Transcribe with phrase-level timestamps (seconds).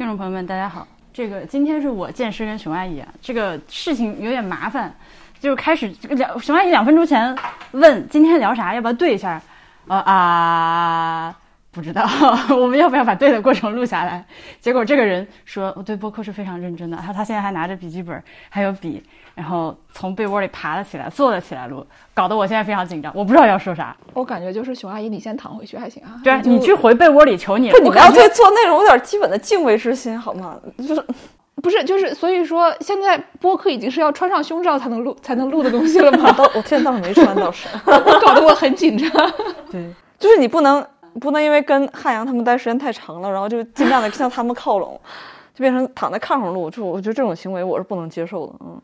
[0.00, 0.88] 听众朋友们，大家好。
[1.12, 4.90] 这个今天是我健身跟熊阿姨啊，这个事情有点麻烦，
[5.38, 7.36] 就是开始这个两熊阿姨两分钟前
[7.72, 9.42] 问今天聊啥，要不要对一下？
[9.88, 11.36] 呃啊，
[11.72, 12.04] 不知道，
[12.50, 14.24] 我们要不要把对的过程录下来？
[14.60, 19.00] 结果这个人说我对播客是非常认真的，他他现在还拿着笔记本还有笔，
[19.36, 23.96] 然后从被窝里爬了起来，坐了起来录，搞得我现在非常紧张，我不知道要说啥。
[24.14, 26.20] 我感觉就是熊阿姨，你先躺回去还行啊。
[26.24, 27.78] 对你去回被窝里，求你了。
[27.78, 30.58] 不，你不要对做内容有点基本的敬畏之心好吗？
[30.78, 31.04] 就是
[31.62, 36.32] 不是就是所以说现在播客已经是要穿上胸罩才能录才能录的东西了吗？
[36.32, 39.08] 倒，我现在倒是没穿倒是， 搞得我很紧张。
[39.70, 39.88] 对。
[40.18, 40.86] 就是你不能
[41.20, 45.00] 不能因为跟汉阳他们待时间太长了，然后就尽量的向他们靠拢，
[45.54, 48.54] 就变成躺在炕上录，就我觉得这种行为我是不能接受的。
[48.60, 48.80] 嗯，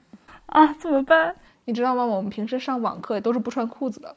[0.47, 1.35] 啊，怎么办？
[1.67, 2.05] 你知道吗？
[2.05, 4.15] 我们平时上网课都是不穿裤子的。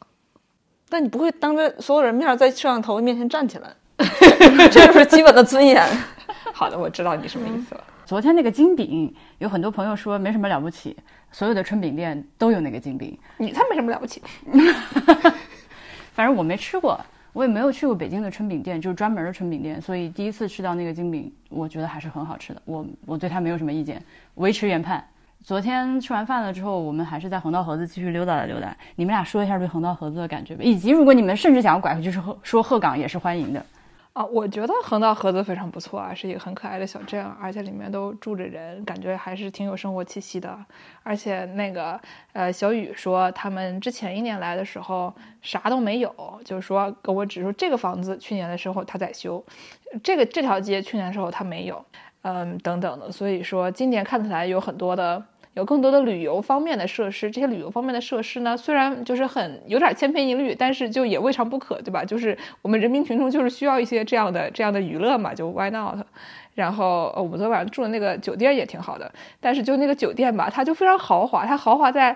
[0.91, 3.69] 但你不会当着所有人面在摄像头面前站起来，
[4.71, 5.85] 这就是基本的尊严。
[6.51, 7.83] 好的，我知道你什么意思了。
[8.05, 10.97] 昨天那个金饼，有很多朋友说没什么了不起，
[11.31, 13.15] 所有的春饼店都有那个金饼。
[13.37, 14.19] 你才没什么了不起。
[16.13, 16.99] 反正我没吃过，
[17.39, 22.61] 我也没有去过北京的春饼店，就是专门的春饼店，所以第一次吃到那个金饼，我觉得还是很好吃的。
[22.65, 24.03] 我我对它没有什么意见，
[24.35, 25.01] 维持原判。
[25.41, 28.75] 昨天吃完饭了之后，我们还是在横道河子继续溜达了溜达。
[28.97, 33.65] 你们俩说一下对横道河子的感觉吧，以及如果你们甚至想要拐回去说说鹤岗也是欢迎的。
[34.19, 40.59] 啊，我觉得横道河子非常不错啊，是一个很可爱的小镇，而且里面都住着人，感觉还是挺有生活气息的。
[41.03, 41.97] 而且那个
[42.33, 49.41] 呃，小雨说他们之前一年来的时候啥都没有，就是说跟我指出这个房子去年的时候他在修，
[50.03, 51.85] 这个这条街去年的时候他没有，
[52.23, 53.09] 嗯，等等的。
[53.09, 55.23] 所以说今年看起来有很多的。
[55.55, 62.05] 有更多的旅游方面的设施，这些旅游方面的设施呢，虽然就是很有点千篇一律，但是就也未尝不可，对吧？
[62.05, 65.97] 就是我们人民群众就是需要一些这样的这样的娱乐嘛，就 why not？
[66.53, 72.15] 然后我们昨晚上住的那个酒店也挺好的，但是就那个酒店吧，它就非常豪华，它豪华在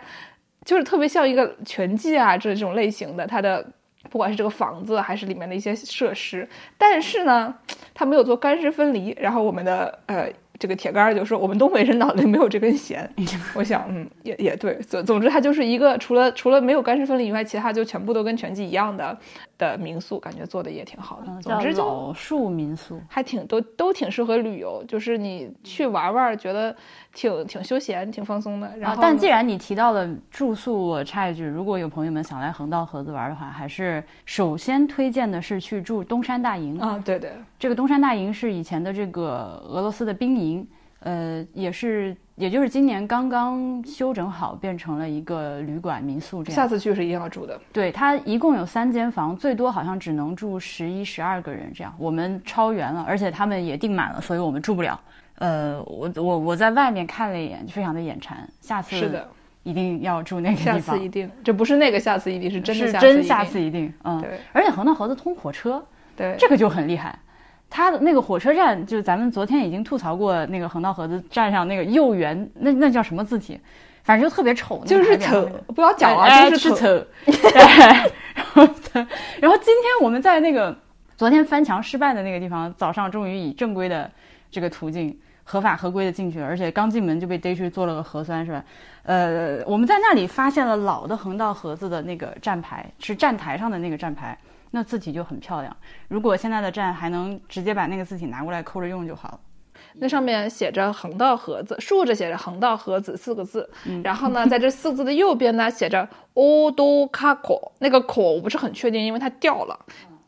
[0.63, 3.65] 就是特别像一个全季啊这这种类型的，它的
[4.09, 6.47] 不管是这个房子还是里面的一些设施，
[6.77, 7.53] 但是呢，
[7.93, 10.31] 它没有做干湿分离，然后我们的呃。
[10.59, 13.09] 这个铁杆儿就说我们东北人脑袋没有这根弦，
[13.55, 19.17] 我想嗯也也对，总总之它就是一个除了除了没有干湿分离以外，其他就全部都跟全季一样的
[19.63, 21.41] 的民宿，感觉做的也挺好的。
[21.41, 26.75] 总之就老树民宿，还挺都都挺适合旅游，就是你去玩玩，觉得
[27.13, 28.77] 挺挺休闲、挺放松的。
[28.77, 40.67] 然后，但既然你提到了住宿，我插一句，如果有朋友们想来横道河子玩的话，还是首先推荐的是去住东山大营啊，对对，这个东山大营是以前的这个俄罗斯的兵营。
[41.05, 46.55] 呃，也是，也就是今年刚刚修整好，变成了一个旅馆民宿这样。
[46.55, 47.59] 下次去是一定要住的。
[47.71, 51.93] 对，它一共有三间房，最多好像只能住十一、十二个人这样。
[51.97, 54.99] 我们超员了，而且他们也订满了，所以我们住不了。
[55.35, 58.47] 呃，我我我在外面看了一眼，就非常的眼馋。
[58.61, 59.27] 下次是的，
[59.61, 60.79] 一定要住那个地方。
[60.79, 63.93] 下次一定，这不是那个下次一定是真的是真下次一定。
[64.03, 64.39] 嗯，对。
[64.51, 65.83] 而且横道河子通火车，
[66.15, 67.17] 对，这个就很厉害。
[67.75, 73.59] 它的那个火车站，就是咱们昨天已经吐槽过那个横道河子站上那个右园，那那叫什么字体？
[74.03, 76.85] 反正就特别丑，就是丑，不要讲啊，就是丑。
[77.25, 78.63] 然后，
[79.41, 80.77] 然后今天我们在那个
[81.17, 84.07] 昨天翻墙失败的那个地方，早上终于以正规的
[84.51, 88.63] 这个途径合法合规的进去了，而且刚进门就被逮去做了个核酸，是吧？
[89.01, 94.37] 呃，我们在那里发现了老的横道河子的那个站牌，是站台上的那个站牌。
[94.75, 95.75] 那字体就很漂亮。
[96.07, 99.39] 如果现在的站还能直接把那个字体拿过来抠着用就好了。
[99.95, 103.69] 那上面写着“横道盒子”，竖着写着“横道盒子”四个字。
[104.03, 107.71] 然后呢，在这四个字的右边呢，写着 “odo kako”。
[107.77, 109.79] 那个“口”我不是很确定，因为它掉了。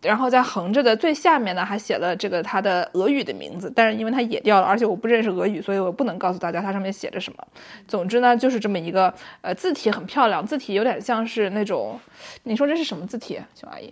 [0.02, 7.48] 然后在横着的最下面呢，还写了这个它的俄语的名字，但是因为它也掉了，而且我不认识俄语，所以我不能告诉大家它上面写着什么。
[7.88, 12.00] 总之呢，就是这么一个呃字体很漂亮，字体有点像是那种，
[12.44, 13.92] 你说这是什么字体，熊阿姨？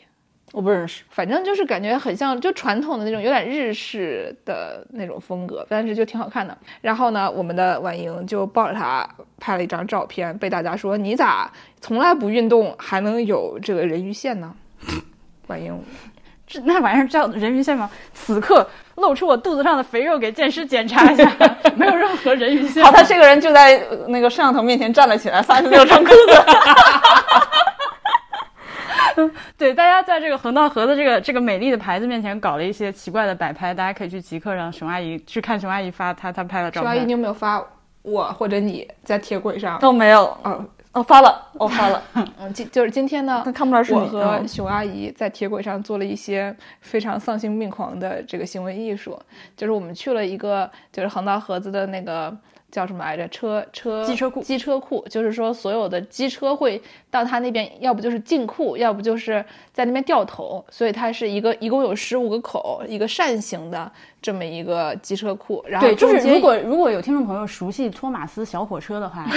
[0.53, 6.55] 我不认识，反正就是感觉很像，就传统的那种有点日式的那种风格，但是就挺好看的。
[6.79, 9.03] 然后呢，我们的婉莹就抱着它
[9.39, 11.51] 拍了一张照片，被大家说你咋
[11.81, 14.53] 从来不运动还能有这个人鱼线呢？
[15.47, 15.75] 婉莹，
[16.45, 17.89] 这那玩意儿叫人鱼线吗？
[18.13, 21.27] 此刻露出我肚子上的肥肉给剑师检查一下，
[21.75, 22.83] 没有任何人鱼线。
[22.85, 26.15] 好，他这个人就在那个摄像头面前站了起来，发现没有穿裤子。
[29.57, 36.83] 对，大家在这个横道河的这个这个美丽的牌子面前搞了一些奇怪的摆拍，大家可以去即刻让熊阿姨去看熊阿姨发她她拍的照片。
[36.83, 37.63] 熊阿姨，你有没有发
[38.01, 39.79] 我或者你在铁轨上？
[39.79, 40.25] 都没有。
[40.43, 42.01] 哦，哦，发了，哦，发了
[42.39, 43.99] 嗯，今就是今天呢但，看不出来是你。
[43.99, 49.19] 我和嗯熊阿姨在铁轨上做了一些非常丧心病狂的这个行为艺术，
[49.55, 52.35] 就是我们去了一个就是横道河子的那个
[52.73, 53.27] 叫什么来着？
[53.27, 56.81] 车车机车库机车库，就是说所有的机车会
[57.11, 65.63] 到他那边，要不就是进库，要不就是在那边掉头，所以它是一个一共有十五个口，一个扇形的这么一个机车库。
[65.67, 69.27] 然后对，就是如果如果有听众朋友熟悉托马斯小火车的话，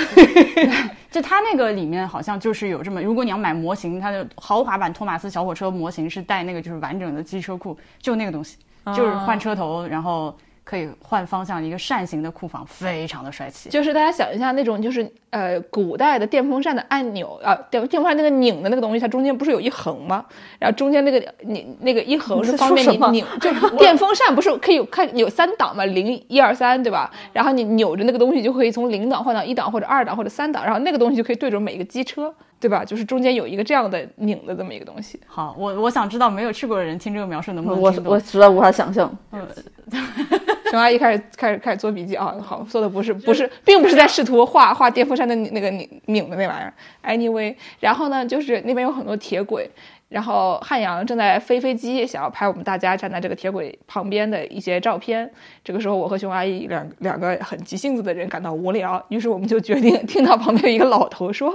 [1.13, 8.57] 就它那个里面好像就是有这么，如果你要买模型，它的豪华版托马斯小火车模型是带那个就是完整的机车库，就那个东西，
[8.97, 10.35] 就是换车头，然后
[10.67, 13.69] 可以换方向的一个扇形的库房，非常的帅气。
[13.71, 20.25] 就是大家想一下那种就是呃古代的电风扇的按钮啊，电电风扇那个拧的那个东西，它中间不是有一横吗？
[20.59, 27.09] 然后中间那个拧那个一横是方便你拧，就电风扇不是可以看有三档嘛，零一二三对吧？
[27.33, 32.35] 然后你扭着那个东西就可以从零档换到一档或者二档或者三档，然后那个东西就可以对准每一个机车。
[32.59, 32.85] 对吧？
[32.85, 37.93] 就是中间有一个这样的拧的这么一个东西，好，我我想知道没有去过的人听这个描述能不能我？
[38.05, 39.15] 我实在无法想象。
[40.69, 46.75] 熊阿姨开始开始开始做笔记啊，好，做的不是不是，并不是在试图画画电风扇的那个拧拧的那玩意儿。
[47.05, 49.71] Anyway，然后呢，就是那边有很多铁轨，
[50.09, 55.29] 然后汉阳正在飞飞机，想要拍我们大家站在这个铁轨旁边的一些照片。
[55.65, 61.53] 这个时候，我和熊阿姨两两个很急性子的人感到无聊，于是我们就决定听到旁边有一个老头说：“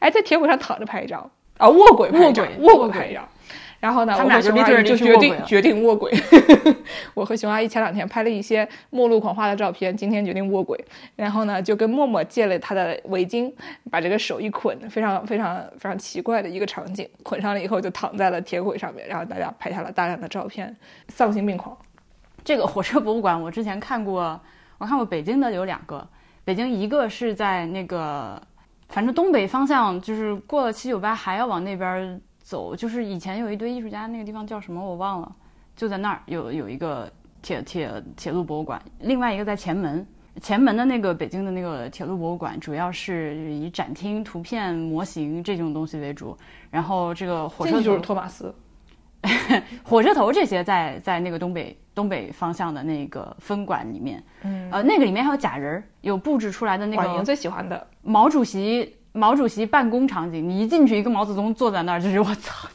[0.00, 3.26] 哎，在铁轨上躺着拍一张啊，卧轨拍一张，卧轨卧轨拍一张。”
[3.84, 6.10] 然后呢，他们俩就我和熊阿姨就决定决定卧轨。
[7.12, 10.82] 我和熊阿姨前两天拍了一些末路狂花的照片，今天决定卧轨。
[11.16, 13.52] 然后呢，就跟默默借了她的围巾，
[13.90, 17.06] 把这个手一捆，非常非常非常奇怪的一个场景。
[17.22, 20.74] 捆上了以后，就躺在了铁轨上面，然后大家拍下了大量的照片，
[21.08, 21.76] 丧心病狂。
[22.42, 24.40] 这个火车博物馆，我之前看过，
[24.78, 26.08] 我看过北京的有两个，
[26.42, 28.40] 北京一个是在那个，
[28.88, 35.36] 反正东北方向，就是过了七九八还要往那边走，就是以前有一堆艺术家，那个地方叫什么我忘了，
[35.74, 37.10] 就在那儿有有一个
[37.42, 40.06] 铁铁铁路博物馆，另外一个在前门。
[40.42, 46.36] 前门的那个北京的那个铁路博物馆，主要是以展厅、图片、模型这种东西为主。
[46.72, 48.52] 然后这个火车这就是托马斯，
[49.84, 57.86] 火车头这些在在那个东北东北方向的那个分馆里面，嗯，呃，那个里面还有假人儿，有布置出来的那个最喜欢的。
[58.02, 62.68] 毛主席毛主席办公场景，你一进去一个毛泽东坐在那儿，就是 我操，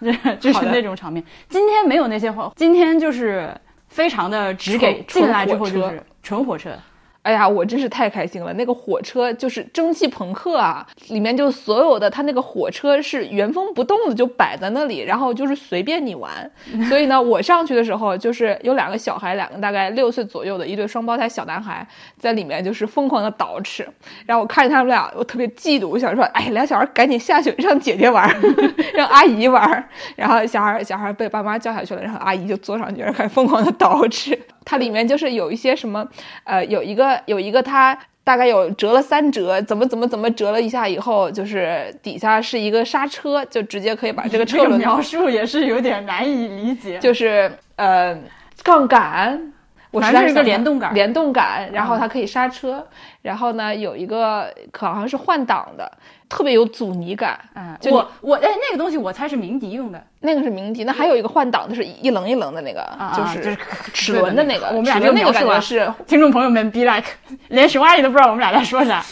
[0.00, 1.24] 这就是 那种场面。
[1.48, 3.50] 今天没有那些话，今天就是
[3.88, 6.76] 非常的直给进来之后就是纯火车。
[7.22, 8.50] 哎呀，我真是太开心了！
[8.54, 16.50] 那个火车就是蒸汽朋克啊，里面就所有的它那个火车是原封不动的就摆在那里，然后就是随便你玩。
[16.88, 21.86] 所以呢，我上去的时候就是有两个小孩，两个大概六岁左右的一对双胞胎小男孩
[22.18, 23.84] 在里面就是疯狂的捯饬，
[24.24, 28.34] 然后我看着他们俩，我特别嫉妒，我想说，哎，俩小孩赶紧下去让姐姐玩，
[28.94, 29.88] 让阿姨玩。
[30.16, 34.38] 然后小孩小孩被爸妈叫下去了，然后阿姨就坐上去，然后开始疯狂的捯饬。
[34.62, 36.06] 它里面就是有一些什么，
[36.44, 46.98] 呃，有一个有一个它大概有折了三折，怎么怎么怎么折了一下以后，就是底下是一个刹车，就直接可以把这个车轮描述也是有点难以理解。
[46.98, 48.16] 就是呃
[48.62, 49.52] 杠杆。
[49.92, 52.86] 我实反正是一个联动杆联动杆，然后嗯它可以刹车，
[53.22, 55.90] 然后呢有一个可好像是换挡的，
[56.28, 57.38] 特别有阻尼感。
[57.54, 63.58] 嗯，就我我哎，那个东西我猜是鸣笛用的，那个是鸣笛，那还有一个换挡的是一棱一棱的那个，啊就是就是
[63.92, 67.04] 齿轮的那个，我们俩就那个感觉是，听众朋友们 be like，
[67.48, 69.04] 连熊阿姨都不知道我们俩在说啥。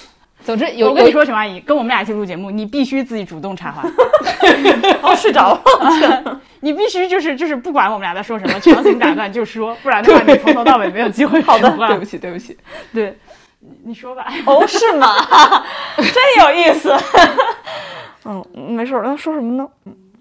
[0.45, 3.83] 总之有有我跟你说，熊阿姨，跟我们俩一起录节目，你必须自己主动插话，
[5.03, 6.41] 哦，睡着了。
[6.61, 11.89] 你必须就是就是不管我们俩在说什么，强行打断就说，不然的话你从头到尾没有机会说话。
[11.89, 12.57] 对不起对不起，
[12.95, 13.19] 对，
[13.61, 14.27] 你你说吧。
[14.47, 15.15] 哦，是吗？
[15.97, 16.95] 真有意思。
[18.25, 19.03] 嗯，没事儿。
[19.05, 19.69] 那说什么呢？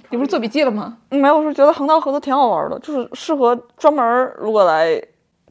[0.09, 0.97] 你不是做笔记了吗？
[1.09, 5.01] 没有，我是觉得横道河子挺好玩的，就是适合专门儿如果来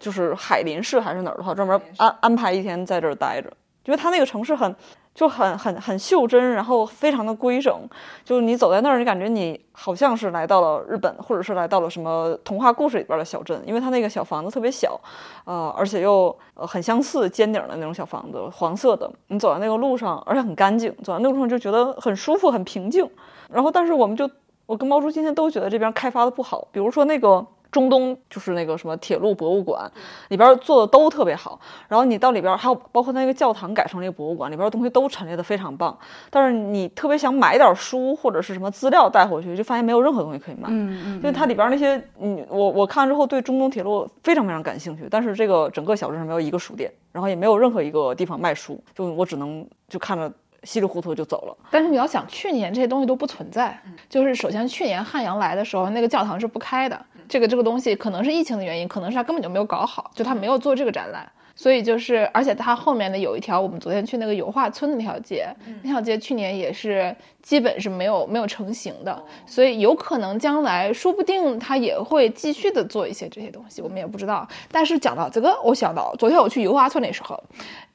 [0.01, 3.51] 就是海林市还是哪儿的话，专门安安排一天在这儿待着，
[3.85, 4.75] 因为它那个城市很
[5.17, 7.75] 就很很很袖珍，然后非常的规整，
[8.23, 15.01] 就是你走在那儿，你感觉你好像是来到了日本，或者是来到了什么童话故事里边的小镇，因为它那个小房子特别小，
[15.47, 23.09] 呃，而且又呃很相似尖顶的那种小房子，黄色的，你走在那个路上，而且很干净，走在那路上就觉得很舒服、很平静。
[23.51, 24.29] 然后，但是我们就
[24.67, 29.91] 我跟猫叔今天都觉得这边开发的不好，比如说那个中东就是那个什么铁路博物馆，
[30.29, 31.59] 里边做的都特别好。
[31.89, 35.97] 然后你到里边还有包括那个教堂改成了一个博物馆，里边东西都陈列的非常棒。
[36.31, 40.69] 但是你特别想买点书或者是什么资料带回去，就发现没有任何东西可以买。
[40.69, 50.33] 嗯嗯，因为它里边那些，嗯，我我看完之后对中东铁路非常非常感兴趣，但是这个整个小镇上没有一个书店，然后也没有任何一个地方卖书，就我只能就看着
[50.67, 51.57] 稀里糊涂就走了。
[51.71, 53.81] 但是你要想，去年这些东西都不存在，
[54.11, 61.27] 就是首先去年汉阳来的时候，那个教堂是不开的，这个这个东西可能是疫情的原因，可能是他根本就没有搞好，就他没有做这个展览。
[61.59, 65.49] 所以就是，而且它后面的有一条，我们昨天去那个油画村的那条街，
[65.83, 74.47] 那条街去年也是基本是没有没有成型的，所以有可能将来说不定它也会继续的做一些这些东西，我们也不知道。
[74.71, 77.43] 但是讲到这个，我想到昨天我去油画村的时候，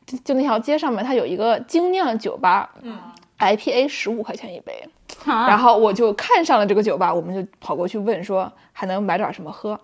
[0.05, 2.97] 就就那条街上面它有一个精酿酒吧，嗯
[3.39, 4.83] ，IPA 十五块钱一杯，
[5.25, 5.47] 啊。
[5.47, 9.79] 然后我就看上了这个酒吧，我们就跑过去问说还能买点什么喝，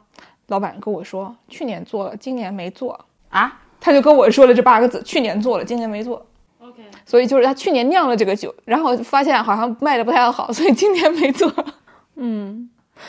[0.47, 2.99] 老板跟我说去年做了，今年没做。
[3.29, 3.59] 啊？
[3.79, 6.25] 他就跟我说了这八个字，去年做了，今年没做
[6.59, 11.51] ，，OK，所以就是他去年酿了这个酒，然后发现好像卖的不太好，所以今年没做。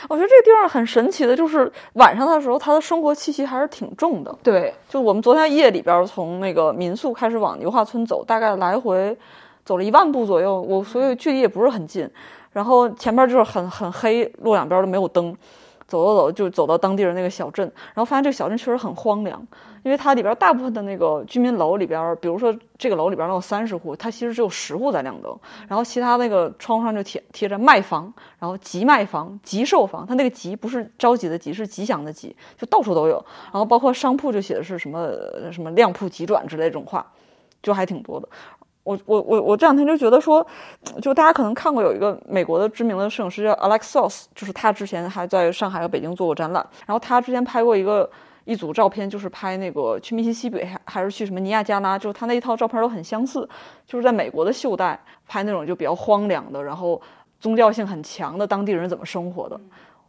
[0.08, 4.34] 我觉得这个地方很神奇的，就是晚上的时候，它的生活气息还是挺重的。
[4.42, 9.16] 对，就我们昨天夜里边从那个民宿开始往油画村走，大概来回
[9.64, 12.08] 走了一万步左右，我所以距离也不是很近。
[12.52, 15.36] 然后前边就是很很黑，路两边都没有灯，
[15.86, 17.64] 走走走就走到当地的那个小镇，
[17.94, 19.40] 然后发现这个小镇确实很荒凉，
[19.82, 25.36] 因为它里边大部分的那个居民楼里边，比如说这个楼里边能有三十户，它其实只有十户在亮灯，
[25.68, 33.24] 然后其他那个窗户上就贴贴着卖房，然后急卖房、急售房，它那个急不是着急的急，是吉祥的吉，就到处都有。
[33.44, 37.06] 然后包括商铺就写的是什么呃什么量铺急转之类这种话，
[37.62, 38.28] 就还挺多的。
[38.84, 40.46] 我我我我这两天就觉得说，
[41.02, 48.08] 就大家可能看过有一个美国的知名的摄影师叫 Alex Soss，就是他之前还在上海和北京做过展览，然后他之前拍过一个
[48.48, 53.46] 一组照片，就是拍那个去密西西比还还是去什么尼亚加拉，就是他那一套照片都很相似，
[53.86, 56.98] 就是在美国的袖带拍那种就比较荒凉的，然后
[57.38, 59.60] 宗教性很强的当地人怎么生活的，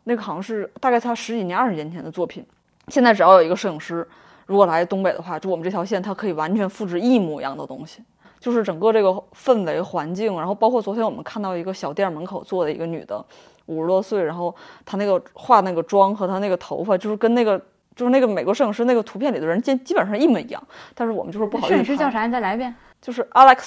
[0.06, 2.46] 那个好像是大概他十几年二十年前的作品，
[2.88, 4.08] 现在只要有一个摄影师。
[4.46, 8.02] 如果来东北的话，就我们这条线，它可以完全复制一模一样的东西。
[8.40, 13.24] 就是整个这个氛围环境，然后包括昨天我们看到一个小店门口坐的一个女的，
[13.68, 14.56] 五十多岁，然后
[14.86, 17.62] 她那个化那个妆和她那个头发，就是跟那个
[18.00, 20.64] 就是那个美国摄影师那个图片里的人基基本上一模一样，
[20.96, 21.74] 但是我们就是不好意思。
[21.74, 22.10] 摄影师叫？
[22.10, 22.26] 啥？
[22.26, 23.58] 你再来一遍就是 Alex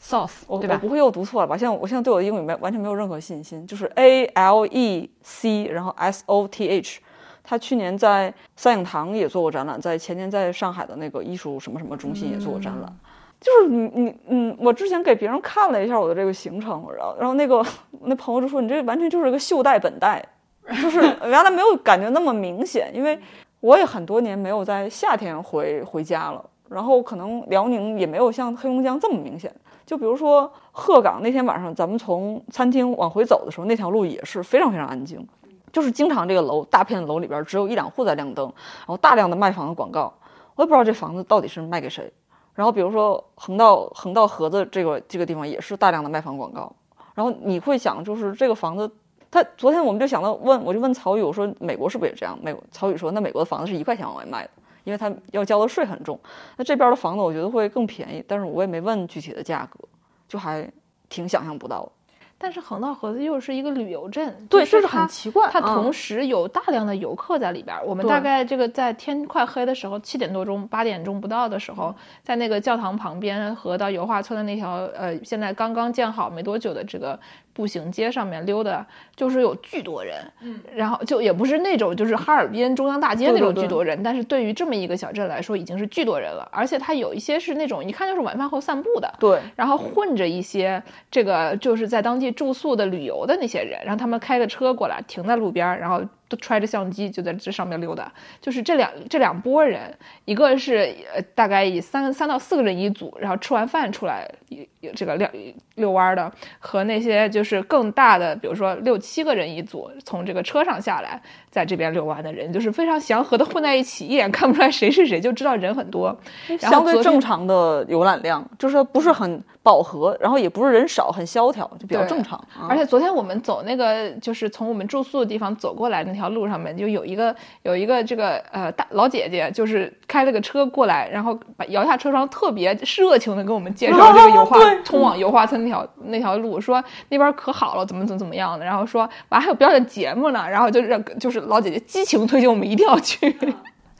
[0.00, 0.74] Sauce，我对吧？
[0.74, 1.56] 我不会又读错了吧？
[1.56, 7.00] 现在我现在对我的英语没完全没有任何信心，就是 A L E C，然后 S O T H。
[7.44, 12.92] 他去年在三影堂也做过展览，在前年在上海的那个艺术什么什么中心也做过展览。
[13.38, 17.62] 就是你你嗯，我之前给别人看了一下我的这个行程，然后然后那个
[18.04, 20.24] 那朋友就说你这完全就是个袖带本带，
[20.66, 23.20] 就是原来没有感觉那么明显，因为
[23.60, 29.54] 我也很多年没有在夏天回回家了，然后可能辽宁也没有像黑龙江这么明显。
[29.84, 35.26] 就比如说鹤岗那天晚上，咱们从餐厅往回走的时候，那条路也是非常非常安静，
[35.70, 40.14] 就是经常这个楼大片楼里边只有一两户在亮灯，然后大量的卖房的广告，
[40.54, 42.10] 我也不知道这房子到底是卖给谁。
[42.54, 46.74] 然后比如说横道横道河子这个这个地方也是大量的卖房广告，
[47.14, 48.90] 然后你会想就是这个房子。
[49.34, 52.38] 他昨天我们就想到问，我就问曹宇，我说美国是不是也这样？
[52.40, 54.50] 美国曹宇说，那美国的房子是一块钱往外卖的，
[54.84, 56.16] 因为他要交的税很重。
[56.56, 59.80] 那这边的房子我觉得会更便宜，但是我也没问具体的价格，
[60.28, 60.70] 就还
[61.08, 61.90] 挺想象不到的。
[62.36, 65.48] 但是横道河子又是一个旅游镇，对，这是就是很奇怪。
[65.50, 67.82] 它同嗯时有大量的游客在里边儿。
[67.86, 77.18] 我们大概这个在天快黑的时候，七点多钟、八点钟不到的时候，在那个教堂旁边和到油画村的那条呃，现在刚刚建好没多久的这个
[77.54, 80.16] 步行街上面溜达，就是有巨多人。
[80.42, 86.46] 嗯，然后就也不是那种就是哈尔滨中央大街那种对对对巨多人，但是对于这么一个小镇来说，已经是巨多人了。
[86.52, 89.10] 而且它有一些是那种一看就是晚饭后散步的。
[89.18, 96.02] 对，然后混着一些这个就是在当地住宿的旅游的那些人，然后他们开个车过来停在路边，然后
[96.34, 98.12] 都揣着相机就在这上面溜达。
[98.40, 105.28] 就是这两这两拨人，一个是呃大概以三三到四个人一组，然后吃完饭出来一这个遛
[105.76, 116.16] 遛弯儿的，和那些就是更大的，比如说六七个人一组从这个车上下来，在这边遛弯的人，就是非常祥和的混在一起，一眼看不出来谁是谁，就知道人很多。
[116.58, 122.38] 相对正常的游览量，就是不是很饱和，然后也不是人少，很萧条，就比较正常。
[122.54, 143.36] 啊而且昨天我们走那个，就是从我们住宿的地方走过来那条路上面，就有一个有一个这个呃大老姐姐，就是开了个车过来，然后把摇下车窗，特别热情的给我们介绍这个油画、对通往油画村那条那条路，说那边可好了，怎么怎么怎么样的，然后说完还有表演节目呢，然后就让就是老姐姐激情推荐我们一定要去。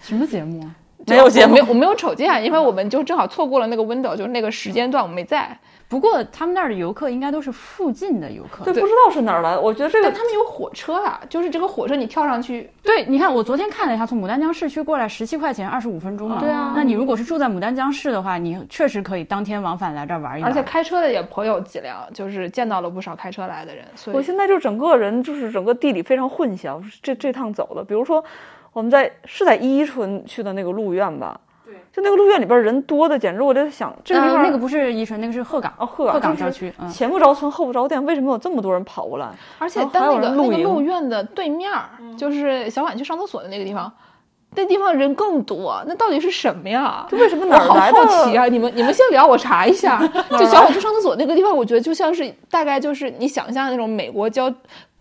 [0.01, 0.75] 什么节目啊？
[1.07, 5.59] 没有节目我没有我没有瞅见，因为我们就正好错过了那个 window，就是那个时间段我们没在。
[5.95, 8.65] 不过他们那儿的游客应该都是附近的游客。
[8.65, 9.57] 对，不知道是哪儿来。
[9.57, 16.41] 我觉得这个但他们有火车啊，就是这个火车你跳上去，对，你看我昨天看了一下，从牡丹江市区过来十七块钱，二十五分钟嘛。
[16.41, 20.51] 对啊那你如果是住在牡丹江市的话，你确实可以当天往返来这儿玩一玩。
[20.51, 23.85] 而且开车的也颇有几辆，就是见到了不少开车来的人。
[23.95, 26.83] 所以我现在就整个人就是整个地理非常混淆。
[27.01, 28.25] 这这趟走的，比如说
[28.73, 31.39] 我们在是在伊春去的那个鹿苑吧？
[31.95, 35.73] 对，就那个鹿苑里边人多的简直，我在想这个地方、呃那个不是伊春，那个是鹤岗。
[35.79, 36.75] 哦鹤岗鹤岗就是郊区。
[36.79, 39.29] 嗯，前不着村后不着店，为什么有这么多人跑过来？
[39.59, 43.93] 而且然后还有当那个那个鹿苑的对面儿，就是小婉去上厕所的那个地方，
[44.57, 47.07] 那地方人更多，那到底是什么呀？
[47.09, 48.47] 就为什么哪我好儿来的好奇啊！
[48.47, 50.01] 你们你们先聊，我查一下。
[50.31, 54.53] 就小婉去上厕所那个地方，我觉得就像是大概就是你想象那种美国郊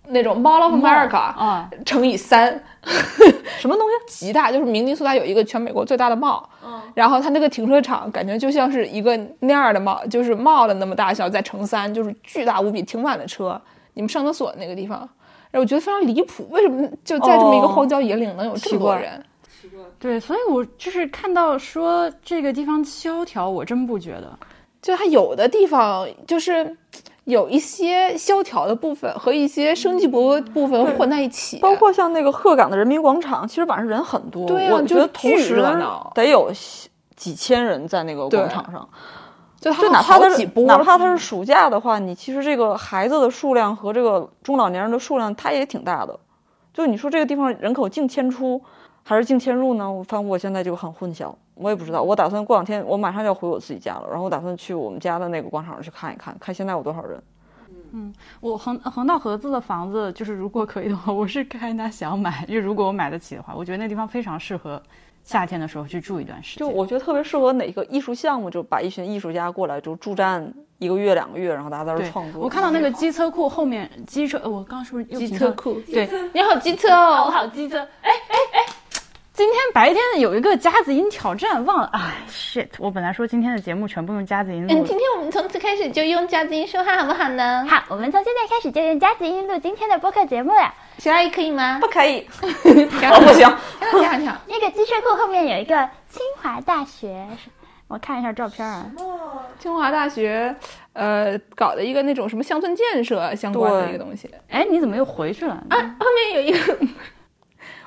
[0.09, 2.61] 那种 Mall of America 啊，乘以三，
[3.59, 4.25] 什么东西？
[4.27, 6.43] 极大，就是明尼苏达有一个全美国最大的 mall，
[6.93, 13.59] 然后它那个停车场感觉就像是一个那样的 mall，就是 mall 的那么大小，再乘三，就是巨大无比，停满了车。
[13.93, 14.99] 你们上厕所那个地方，
[15.51, 19.25] 然后我觉得非常离谱，为什么就在这么一个哦荒郊野岭能有这么多奇怪人？
[19.99, 24.37] 对，所以我就是看到说这个地方萧条，我真不觉得。
[24.81, 26.75] 就它有的地方就是
[27.25, 35.63] 有一些萧条的部分和一些生机勃勃部分混在一起，包括像那个鹤岗的人民广场，其实晚上人很多，对啊我觉得同时
[36.13, 36.51] 得有
[37.15, 38.87] 几千人在那个广场上。
[39.61, 46.19] 就它就哪怕他是哪怕他是暑假的话，你其实这个孩子的数量和这个中老年人的数量，它也挺大的。
[46.73, 48.61] 就你说这个地方人口净迁出
[49.03, 49.89] 还是净迁入呢？
[49.89, 52.01] 我反正我现在就很混淆，我也不知道。
[52.01, 57.21] 我打算过两天，我马上就要回我自己家了，然后我打算去我们家的那个广场上去看一看，看现在有多少人。
[57.95, 64.81] 嗯我横横道河子的房子，就是如果可以的话，我是看他想买，因为如果我买得起的话，我觉得那地方非常适合
[65.23, 66.67] 夏天的时候去住一段时间。
[66.67, 72.41] 就我觉得特别适合哪个艺术项目，就把一群艺术家过来，就驻站一个月、两个月，然后大家在这儿创作。
[72.41, 78.72] 我看到那个机车库后面机车，呃我刚刚是不是机车库，对，你好机车我哦，好机车，哎哎哎，
[79.33, 82.67] 今天白天有一个夹子音挑战，忘了，哎，shit！
[82.77, 87.65] 我本来说今天的节目全部用夹子音录，嗯，今天我们从此开始就用夹子音说话好不好呢？
[87.67, 90.71] 好，我们从现在开始就用夹子音录今天的播客节目了。
[90.99, 91.79] 小阿姨可以吗？
[91.81, 92.27] 不可以，
[92.61, 93.57] 挺 好，哦不行。
[93.79, 94.37] 挺好，挺好，挺好。
[94.47, 97.27] 那个机车库后面有一个清华大学，
[97.87, 98.85] 我看一下照片啊。
[99.57, 100.55] 清华大学，
[100.93, 104.29] 呃，搞的一个那种什么乡村建设相关的一个东西。
[104.49, 105.55] 哎，你怎么又回去了？
[105.71, 106.77] 啊，后面有一个，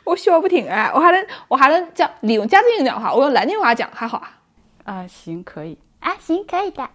[0.07, 4.31] 我笑不停哎，我还能我还能讲利用夹子音讲话，我用南京话讲还好啊。
[4.85, 5.77] 啊，行，可以。
[6.01, 6.89] 啊，行，可以的。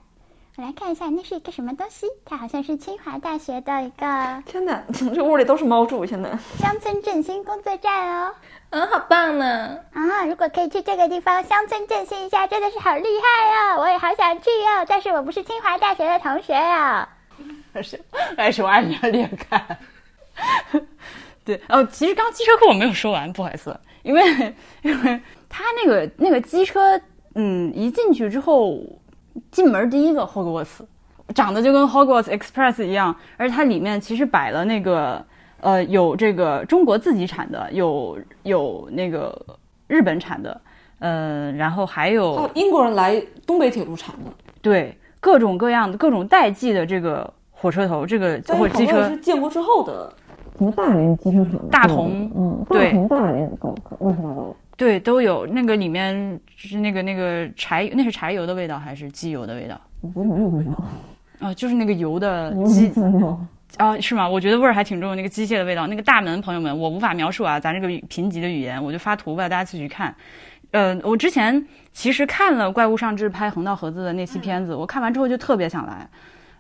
[0.57, 2.07] 我来看一下，那是一个什么东西？
[2.25, 6.29] 它好像是清华大学的一个 天哪，这屋里都是猫住，现在。
[6.57, 8.33] 乡村振兴工作站哦。
[8.69, 9.77] 嗯，好棒呢。
[9.93, 13.81] 啊，如果可以去这个地方乡村振兴一下，真的是好厉害哦！
[13.81, 17.07] 我也好想去哦，但是我不是清华大学的同学哦。
[17.73, 18.01] 还是
[18.37, 19.77] 还是我按你的脸看。
[21.43, 24.21] 对，哦，其实刚刚机车库我没有说完，不好意思，因为
[24.83, 26.99] 因为他那个那个机车，
[27.33, 28.79] 嗯，一进去之后，
[29.49, 30.85] 进门第一个霍格沃茨，
[31.33, 35.25] 长得就跟 Hogwarts Express 一样，而且它里面其实摆了那个
[35.61, 39.35] 呃有这个中国自己产的，有有那个
[39.87, 40.61] 日本产的，
[40.99, 50.13] 呃，然后还有哦，英国人来东北铁路产的，对各种各样的各种代际的这个火车头，这个或者机车是建国之后的。
[50.61, 51.59] 什么大连机车厂？
[51.71, 54.55] 大同，嗯，对大同大连搞乱七八糟。
[54.77, 59.81] 对，都有那个里面是那个那个柴，那是柴油的味道还是机油的味道？
[60.01, 60.83] 我觉得没有味道，
[61.39, 62.91] 啊、就是那个油的机。
[63.77, 64.29] 啊，是吗？
[64.29, 65.87] 我觉得味儿还挺重，那个机械的味道。
[65.87, 70.15] 那个大门，朋友们，我无法描述啊，咱这个贫瘠的语言，我就发图吧，大家自己去看。
[70.69, 76.07] 呃，我之前其实看了《怪物上志》拍横道盒子的那期片子，我看完之后就特别想来。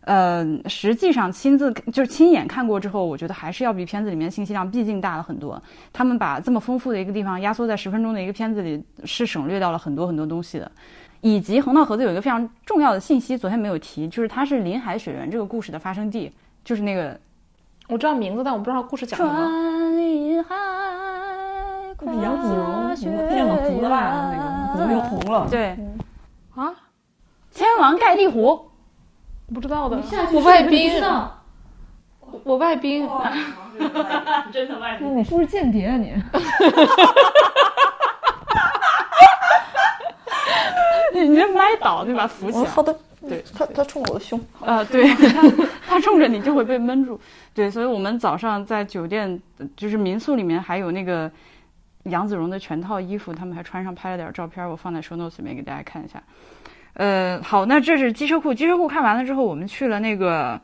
[0.01, 5.61] 呃，实际上亲自就是亲眼看过之后，我觉得还是要比片子里面信息量毕竟大了很多。
[5.93, 10.71] 他们把这么丰富的一个地方压缩在十分钟的一个片子里，是省略掉了很多很多东西的。
[11.21, 16.31] 以及横道盒子有一个非常重要的信息，昨天没有提，就是它是林海雪原这个故事的发生地，
[16.63, 17.15] 就是那个
[17.87, 19.91] 我知道名字，但我不知道故事讲什么。
[19.91, 20.55] 林海，
[22.23, 22.95] 杨子荣
[23.29, 24.31] 变了红的吧？
[24.33, 25.47] 那个怎么又红了？
[25.47, 25.77] 对，
[26.55, 26.73] 啊，
[27.53, 28.70] 天王盖地虎，
[29.53, 30.01] 不知道的。
[30.33, 30.91] 我外宾，
[32.43, 33.07] 我外宾。
[34.51, 36.13] 真的外宾你是不是间谍啊你？
[41.13, 42.25] 你你这麦倒对吧？
[42.27, 42.63] 扶起来。
[42.63, 42.95] 哦好的，
[43.27, 44.39] 对他他冲我的胸。
[44.61, 45.41] 啊，对他，
[45.87, 47.19] 他冲着你就会被闷住。
[47.53, 49.39] 对，所以我们早上在酒店，
[49.75, 51.29] 就是民宿里面还有那个
[52.03, 56.21] 杨子荣的全套衣服，他们还穿上拍了点照片，我放在 show notes 里面给大家看一下。
[56.93, 60.59] 呃，好，那这是机车库，机车库看完了之后，我们去了那个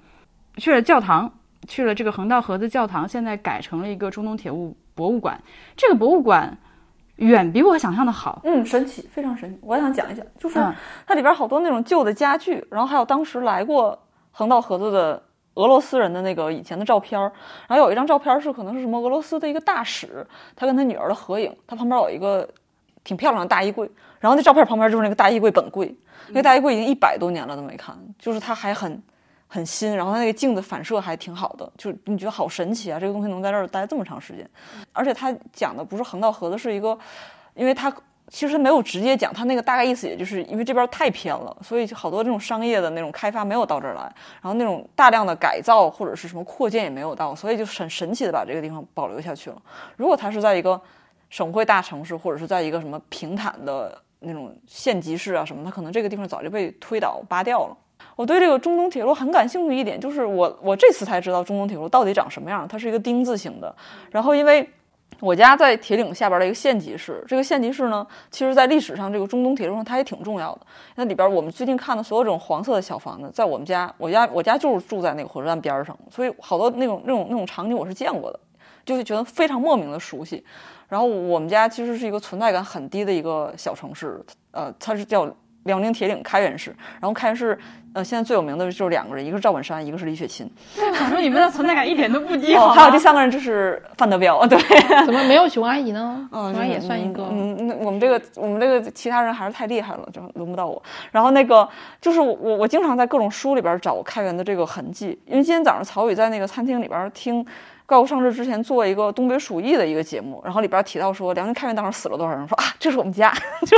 [0.58, 1.32] 去了教堂，
[1.68, 5.42] 去了这个横道河子教堂，现在改成了一个中东铁路博物馆。
[5.76, 6.58] 这个博物馆
[7.16, 8.42] 远比我想象的好。
[8.44, 9.60] 嗯，神奇，非常神奇。
[9.62, 13.98] 我想讲一讲，就是嗯它里边好多那种旧的家具，然后还有当时来过
[14.32, 15.24] 横道河子的
[15.56, 17.32] 俄罗斯人的那个以前的照片儿，
[17.68, 22.48] 然后有一张照片是可能是什么俄罗斯的一个大使，他跟他女儿的合影，他旁边有一个
[23.04, 25.96] 挺漂亮的大衣柜，然后那照片旁边就是那个大衣柜本柜，
[26.28, 29.02] 那个大衣柜已经一百多年了都没看，就是它还很。
[29.50, 33.00] 很新，然后它那个镜子反射还挺好的，就你觉得好神奇啊！
[33.00, 34.46] 这个东西能在这儿待这么长时间，
[34.92, 37.00] 而且它讲的不是横道河子，是一个，
[37.54, 37.90] 因为它
[38.28, 44.02] 其实没有直接讲，它那个大概意思也就是因为这边太偏了，所以好多这种商业的那种开发没有到这儿来，
[44.42, 49.56] 然后那种大量的改造或者是什么扩建也没有到，所以就很神奇的把这个地方保留下去了。
[49.96, 50.78] 如果它是在一个
[51.30, 57.78] 省会大城市，或者是在一个什么平坦的那种县级市啊什么，它可能这个地方早就被推倒扒掉了。
[58.16, 63.76] 我对这个中东铁路很感兴趣一点，就是我我这次才知道中东铁路到底长什么样，它是一个丁字形的，
[64.12, 64.70] 然后因为。
[65.20, 70.62] 我家在铁岭下边的一个县级市，这个县级市呢，其实在历史上这个中东铁路上它也挺重要的。
[70.94, 78.40] 那里边我们最近看的所有这种黄色的小房子，在我们家，我家我家就是住在那个火车站边上，所以好多那种那种那种场景我是见过的，
[78.88, 80.44] 就是觉得非常莫名的熟悉。
[80.88, 85.30] 然后我们家其实是一个存在感很低的一个小城市，呃，它是叫
[85.66, 87.60] 辽宁铁岭开原市，然后开原市
[87.94, 94.58] 呃现在最有名的就是两个人，一个是赵本山，一个是李雪琴， 我说你们的存在感一点都不低，哦，还有第三个人就是范德彪，对。
[95.06, 96.30] 怎么没有熊阿姨呢？
[96.32, 97.24] 嗯，熊阿姨也算一个。
[97.24, 100.82] 嗯，嗯那我们这个我们这个其他人还是太厉害了，就轮不到我。
[101.12, 101.68] 然后那个
[102.00, 107.46] 就是我我我经常在各种书里边找开原的这个痕迹，因为今天早上曹宇在那个餐厅里边听。
[107.88, 113.34] 高上市之前做一个东北鼠疫的一个节目，然后里边提到说辽宁开原当时死了多少人，说啊这是我们家，
[113.66, 113.78] 就，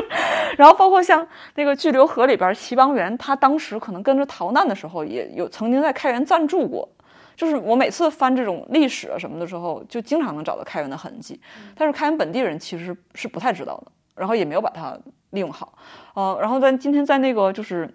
[0.58, 6.89] 然后包括像那个巨流河里边齐邦媛，他当时可能跟着逃难的时候，也有曾经在开元暂住过，
[7.36, 11.39] 就是我每次翻这种历史啊什么的时候，就经常能找到开元的痕迹，
[11.76, 14.98] 但是开元本地人其实是不太知道的，然后也没有把它
[15.30, 15.74] 利用好，
[16.15, 17.88] 呃，然后在今天在那个就是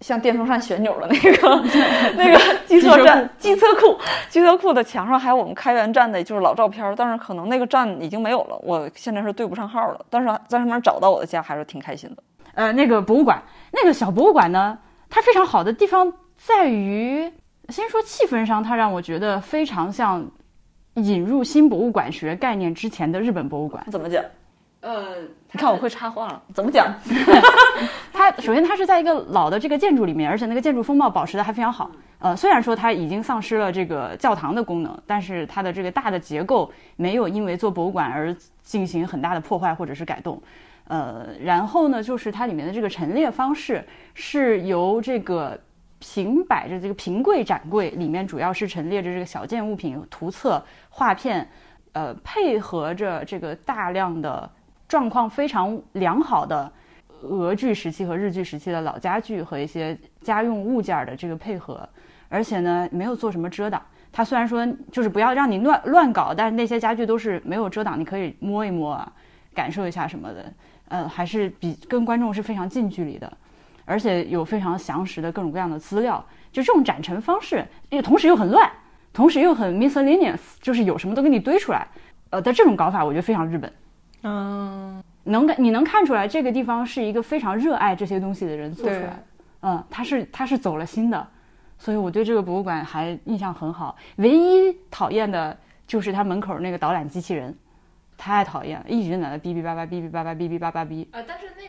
[0.00, 1.62] 像电风扇旋钮的那个
[2.16, 12.22] 那个机车站、机车库、机车库的墙上还有我们开元站的就是老照片，但是可能那个站已经没有了，我现在是对不上号了，但是在上面找到我的家还是挺开心的。
[12.54, 14.78] 呃，那个博物馆，那个小博物馆呢，
[15.10, 17.30] 它非常好的地方在于，
[17.68, 20.24] 先说气氛上，它让我觉得非常像
[20.94, 23.84] 引入新博物馆学概念之前的日本博物馆。
[23.90, 24.24] 怎么讲？
[24.80, 25.16] 呃，
[25.52, 26.94] 你看我会插话了，怎么讲？
[28.12, 31.90] 它首先它是在一个老的这个建筑里面，而且那个建筑风貌保持的还非常好。
[32.20, 40.40] 呃，虽然说它已经丧失了这个教堂的功能，但是它的这个大的结构没有因为做博物馆而进行很大的破坏或者是改动。
[40.86, 45.58] 呃，然后呢，就是它里面的这个陈列方式是由这个
[45.98, 51.48] 平摆着这个平柜展柜，里面主要是陈列着这个小件物品、图册、画片，
[51.92, 54.50] 呃，配合着这个大量的
[54.88, 56.72] 状况非常良好的
[57.22, 61.86] 俄剧时期和日剧时期的老家具和一些家用物件的这个配合，
[62.28, 63.82] 而且呢，没有做什么遮挡。
[64.10, 69.12] 它虽然说就是不要让你乱乱搞，但是那些家具都是没有遮挡，你可以摸一摸啊，
[69.54, 70.52] 感受一下什么的。
[70.88, 73.30] 呃，还是比跟观众是非常近距离的，
[73.84, 76.24] 而且有非常详实的各种各样的资料。
[76.50, 78.70] 就这种展陈方式，又同时又很乱，
[79.12, 81.86] 同时又很 miscellaneous，就是有什么都给你堆出来。
[82.30, 83.70] 呃的这种搞法，我觉得非常日本。
[84.22, 89.22] 嗯，能感你能看出来，这个地方是一个非常热爱这些东西的人做出对来。
[89.60, 91.28] 嗯，他是他是走了心的，
[91.78, 93.96] 所以我对这个博物馆还印象很好。
[94.16, 97.56] 唯一讨厌的就是他门口那个导览机器人，
[98.16, 101.06] 太讨厌了，一直在那哔哔叭叭、哔哔叭叭、哔哔叭叭哔。
[101.12, 101.64] 呃，但是那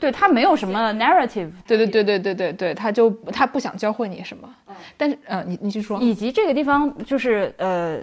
[0.00, 4.48] 对他没有什么 narrative，对对对对对对对，他就他不想教会你什么，
[4.96, 7.98] 但是呃，你你去说，以及这个地方就是呃，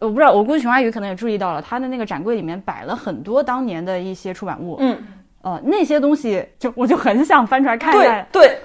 [0.00, 4.98] 我不知道，我估计熊阿姨可能也注意到了，他的那个展柜里面摆了很多当年的一些出版物，嗯，
[5.42, 8.26] 呃，那些东西就我就很想翻出来看一下。
[8.32, 8.58] 对，对，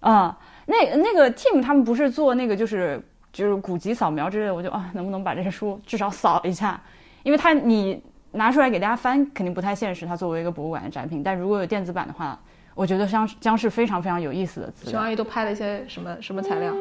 [0.00, 3.02] 啊、那那个 team 他们不是做那个就是
[3.32, 6.80] 就是古籍扫描之类的，我就啊，能不能把这些书至少扫一下？
[7.22, 8.02] 因为他你
[8.32, 11.22] 拿出来给大家翻肯定不太现实，它作为一个博物馆的展品。
[11.22, 12.38] 但如果有电子版的话，
[12.74, 14.92] 我觉得将将是非常非常有意思的资料。
[14.92, 16.72] 熊阿姨都拍了一些什么什么材料？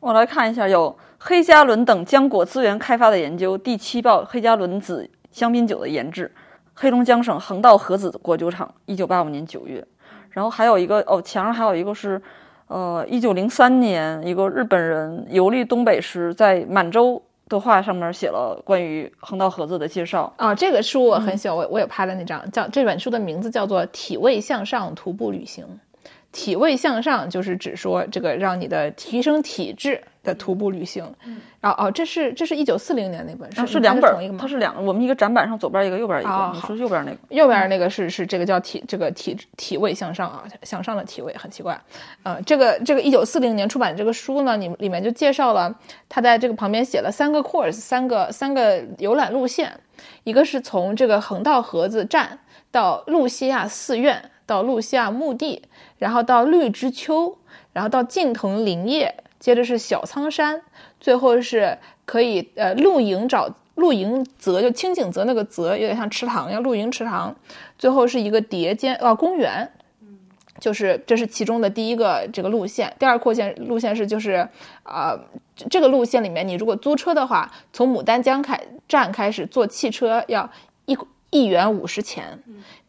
[0.00, 6.30] 我来看一下，有黑加仑等浆果资源开发的研究，第七报黑加仑子香槟酒的研制，
[6.74, 9.86] 黑龙江省横道河子果酒厂，一九八五年九月。
[10.30, 12.20] 然后还有一个哦，墙上还有一个是，
[12.66, 20.32] 呃，一九零三年一个日本人游历东北时在满洲的话上面写了关于横道盒子的介绍。
[20.36, 25.64] 啊，这个书我很喜欢，我我也拍了那张，叫这本书的名字叫做《体位向上徒步旅行》。
[26.32, 31.04] 体位向上就是指说这个让你的提升体质的徒步旅行。
[31.24, 34.48] 嗯然后哦，这是这是一九四零年那本书，啊是两本同一个，吗它？
[34.48, 36.28] 是两个，我们一个展板上左边一个，右边一个。
[36.28, 37.18] 哦你说右边那个？
[37.28, 41.80] 右边那个是是这个叫体这个体体位向上啊，向上的体位很奇怪，
[42.24, 45.72] 呃，这个这个一九四零年出版的这个书呢，你里面就介绍了
[46.08, 49.72] 他在这个旁边写了三个 course，三个三个游览路线，
[50.24, 52.40] 一个是从这个横道河子站
[52.72, 55.62] 到路西亚寺院，到路西亚墓地，
[55.98, 57.38] 然后到绿之丘，
[57.72, 60.62] 然后到近藤林业，接着是小仓山，
[61.00, 67.34] 最后是可以呃露营找露营泽，就清景泽那个泽有点像池塘一样，露营池塘，
[67.76, 69.68] 最后是一个叠间啊公园。
[70.60, 74.48] 就是这是其中的第一个这个路线，第二个路线路线是就是，
[74.84, 75.18] 呃，
[75.56, 80.48] 这这个路线里面，你如果租车的话，从牡丹江开站开始坐汽车要
[80.84, 80.96] 一
[81.30, 82.40] 一元五十钱。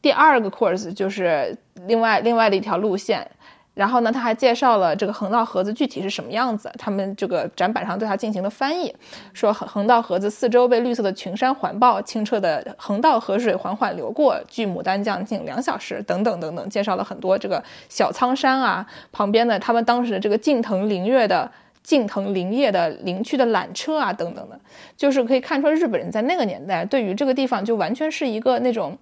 [0.03, 3.25] 第二个 course 就是另外另外的一条路线，
[3.73, 8.93] 然后呢，他还介绍了这个横道河子具体是什么样子，他们这个展板上对它进行了翻译，
[9.33, 21.51] 说横横道河子四周被绿色的群山环抱，清澈的横道河水缓缓流过，距牡丹江近两小时，等等等等，介绍了很多这个小苍山啊旁边的他们当时的这个近藤林月的。
[21.83, 24.57] 近藤林业的林区的缆车啊，等等的，
[24.95, 28.97] 就是可以看出日本人在那个年代对于这个地方就完全是一个那种，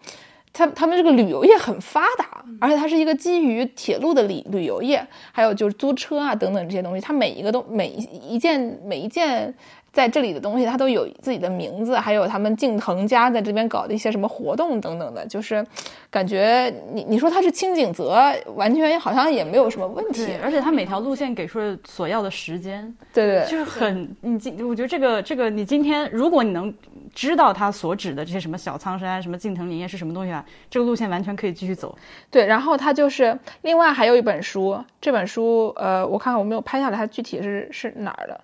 [0.53, 9.53] 他他们这个旅游业很发达，而且它是一个基于铁路的旅旅游业，还有就是租车啊等等这些东西，它每一个都每一一件每一件
[9.93, 15.65] 在这里的东西，它都有自己的名字，还有他们近藤家在这边搞的一些什么活动等等的，就是
[16.09, 18.17] 感觉你你说它是清景泽，
[18.55, 26.73] 完全好像也没有什么问题对，，而且它每条路线给出了所要的时间，对对对就是很你今，我觉得这个这个你今天，如果你能
[27.13, 31.93] 知道它所指的这些什么小苍山、什么近藤林业是什么东西啊，这个路线完全可以继续走。
[32.29, 38.39] 对，然后它就是另外还有一本书，这本书呃，我看看我没有拍下来，它具体是是哪儿的。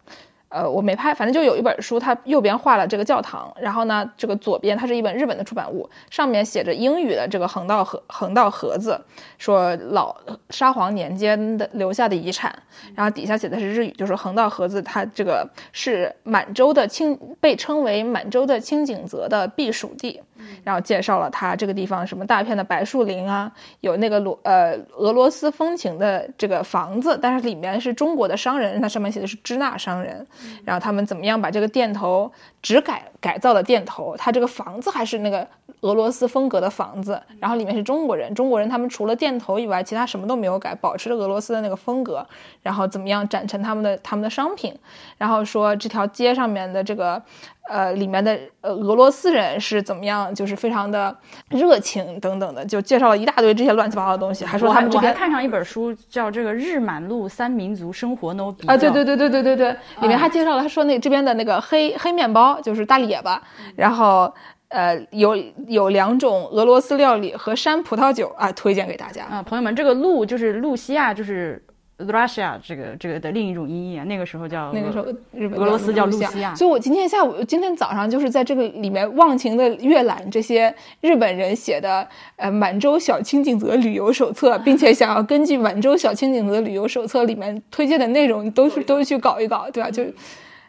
[0.50, 9.00] 呃，我没拍，反正就有一本书，它右边画了这个教堂，然后呢，这个左边它是一本日本的出版物，上面写着英语的这个横道盒横道盒子，
[9.38, 10.16] 说老
[10.50, 12.58] 沙皇年间的留下的遗产，
[12.96, 20.22] 然后底下写的是日语，就是横道盒子，它这个是满洲的清，被称为满洲的清景泽的避暑地，
[20.64, 30.26] 然后介绍了它这个地方什么大片的白树林啊，有那个罗呃俄罗斯风情的这个房子，但是里面是中国的商人，它上面写的是支那商人，
[30.64, 32.32] 然后他们怎么样把这个店头
[32.68, 35.48] 只改改造了店头，它这个房子还是那个
[35.80, 42.28] 俄罗斯风格的房子，然后里面是中国人，中国人他们除了店头以外，其他什么都没有改，保持了俄罗斯的那个风格，
[42.62, 44.78] 然后怎么样展陈他们的他们的商品，
[45.18, 47.24] 然后说这条街上面的这个。
[47.70, 51.14] 呃，里面的呃俄罗斯人是怎么样，就是非常的
[51.50, 63.42] 热情等等的，就介绍了一大堆这些乱七八糟的东西，还说他们这边看上一本书，叫这个《日满路三民族生活 no 比啊，对对对对对对对，里面还介绍了，他说那这边的那个黑黑面包就是大列巴，
[63.76, 64.34] 然后
[64.70, 65.36] 呃有
[65.68, 69.26] 有两种俄罗斯料理和山葡萄酒啊，推荐给大家。
[69.26, 71.64] 啊，朋友们，这个路就是路西亚，就是
[72.00, 89.90] Russia 这个这个的另一种音译啊，那个时候叫那个时候，日本俄罗斯叫路路西亚所以我今天下午、今天早上就是在这个里面忘情的阅览这些日本人写的呃满洲小清景泽旅游手册，并且想要根据满洲小清景泽旅游手册里面推荐的内容，都是都去搞一搞，对吧？
[89.90, 90.04] 就。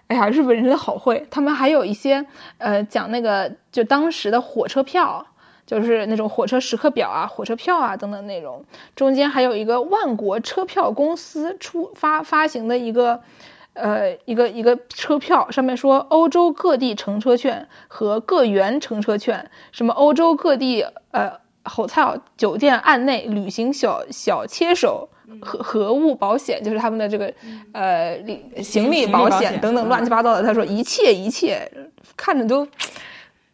[0.09, 1.27] 哎呀，日本人好会！
[1.31, 2.25] 他们还有一些，
[2.57, 5.27] 呃，讲那个就当时的火车票，
[5.67, 8.65] 就是那种火车时刻表啊、火车票啊等等内容。
[8.97, 13.21] 中间还有一个万国车票公司出发发行的一个，
[13.75, 25.11] 呃，一个一个车票，上面说欧洲各地乘车券和各园乘车券，什么欧洲各地呃 hotel 酒店案内旅行小小切手。
[25.41, 27.33] 和和物保险就是他们的这个，
[27.73, 30.43] 呃，里行李保保险险等等嗯乱七八糟的。
[30.43, 31.71] 他说一切一切，
[32.17, 32.67] 看着都，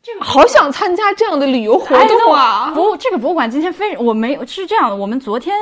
[0.02, 2.72] 这个好想参加这样的旅游活哎动啊！
[2.74, 5.54] 不，这个博物馆今天非我没有是这样的，我们昨天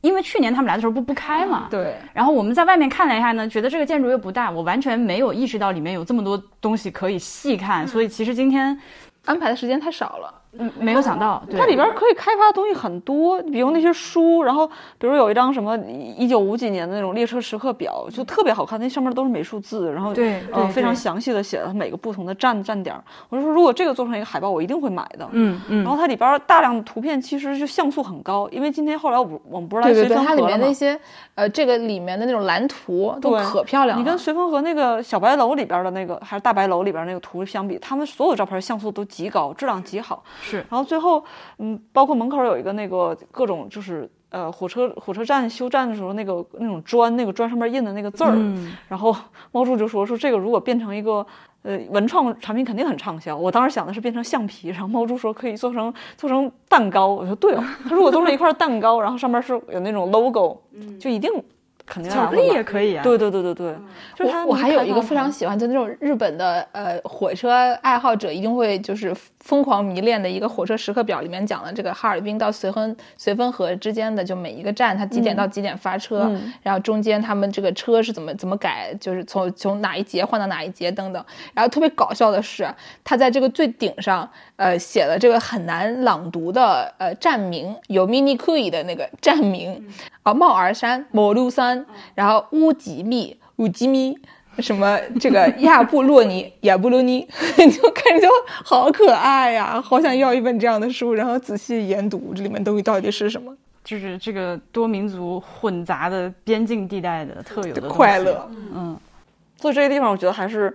[0.00, 8.78] 因为去年他们来的时候不不开嘛，对，然后我们在外面看了一下呢，觉得这个建筑又不大，我完全没有意识到里面有这么多东西可以细看，所以其实今天
[9.24, 10.42] 安排的时间太少了。
[10.58, 14.66] 嗯，没有想到，对它里边可以开发的东西很多，比如那些书，然后
[14.98, 15.76] 比如有一张什么
[16.16, 23.02] 一九五几年的那种列车时刻表，就特别好看，那上面都是美术字，然后对对呃非常详细的写了每个不同的站站点儿。
[23.28, 25.28] 我就说，如果这个做成一个海报，我一定会买的。
[25.32, 30.42] 嗯嗯然后它里边大量的图片其实就像素很高，因为今天后来我不我们不是来对对对，随风它里？
[30.42, 30.98] 面那些
[31.34, 34.02] 呃，这个里面的那种蓝图都可漂亮了。
[34.02, 40.22] 你跟随风和那个小白楼里边的那个，还是大白楼里边那个图相比，他们所有照片像素都极高，质量极好。
[40.44, 41.24] 是然后最后，
[41.58, 48.32] 嗯，包括门口有一个那个各种就是呃火车火车站修站的时候那个那种砖，那个砖上面印的那个字儿。
[48.34, 49.14] 嗯然后
[49.52, 51.26] 猫叔就说说这个如果变成一个。
[51.66, 53.34] 呃，文创产品肯定很畅销。
[53.34, 57.06] 我当时想的是变成橡皮，然后猫叔说可以做成做成蛋糕。
[57.06, 60.58] 我说对哦，他如果做成一块蛋糕，然后上面是有那种 logo，、
[61.00, 61.30] 就一定
[61.86, 63.02] 肯定巧克力也可以啊。
[63.02, 63.74] 对对对对对，
[64.14, 76.52] 就是他我我还有一个非常喜欢，就那种日本的呃火车爱好者一定会就是疯狂迷恋的一个火车时刻表，里面讲了这个哈尔滨到绥芬绥芬河之间的就每一个站它几点到几点发车，嗯。
[76.62, 81.24] 然后中间他们这个车是怎么怎么改，就是从从哪一节换到哪一节等等。
[81.52, 82.66] 然后特别搞笑的是，
[83.02, 89.86] 他在这个最顶上呃写了这个很难朗读的呃站名，有 mini q u 的那个站名
[90.22, 91.73] 啊，帽儿山、某路山，
[92.14, 94.16] 然后乌吉密、乌吉密。
[94.60, 97.26] 什么这个亚布洛尼、 亚布洛尼，
[97.58, 108.48] 就看着就好可爱呀，好想要一本这样的书，然后仔细研读这里面东西到底是什么，就是这个多民族混杂的边境地带的特有的快乐。
[108.72, 108.96] 嗯，
[109.60, 110.72] 所以这个地方我觉得还是，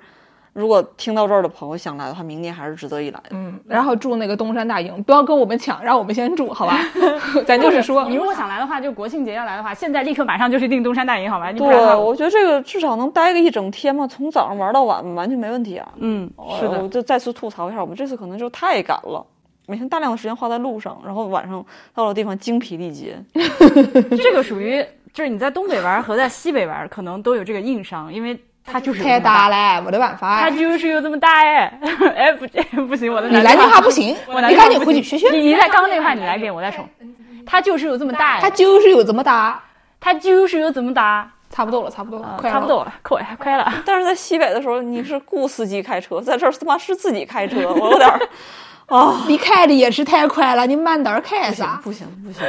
[0.54, 3.30] 如果听到这儿的朋友想来的话，明年还是值得一来的。
[3.32, 6.80] 嗯，然后住那个东山大营，不要跟我们抢，让我们先住，好吧？
[7.46, 11.52] 咱就是说你，如果想来的话，就国庆节要来的话，现在立刻马上就去订东山大营，好吧？
[11.52, 15.88] 你不对，我觉得这个至少能待个一整天嘛，从早上玩到晚，完全没问题啊。
[15.98, 19.26] 嗯，是的我，就再次吐槽一下，我们这次可能就太赶了。
[19.68, 23.16] 每天大量的时间花在路上，然后晚上到了地方精疲力竭。
[24.18, 24.84] 这个属于
[25.14, 28.36] 就是你在东北玩和在西北玩可能都有这个硬伤，因为
[28.71, 30.49] 它就是太大大，了，没得办法它。
[30.49, 31.79] 就是有这么大 哎，
[32.15, 32.45] 哎不
[32.88, 35.29] 不行，我的你南京话话不行， 我南你赶紧京话回去学学。
[35.32, 36.88] 你你在刚刚那话你来一遍，我再重。
[37.45, 39.62] 它就是有这么大哎，它就是有这么大，
[39.99, 43.73] 它就是有这么大，差不多了，差不多了啊，快差不多了，快快了。
[43.86, 48.08] 但是在西北的时候，你是雇司机开车，在这儿他妈是自己开车，我有点
[48.89, 49.25] 儿啊。
[49.28, 51.80] 你开的也是太快了，你慢点儿开噻。
[51.84, 52.43] 不行不行，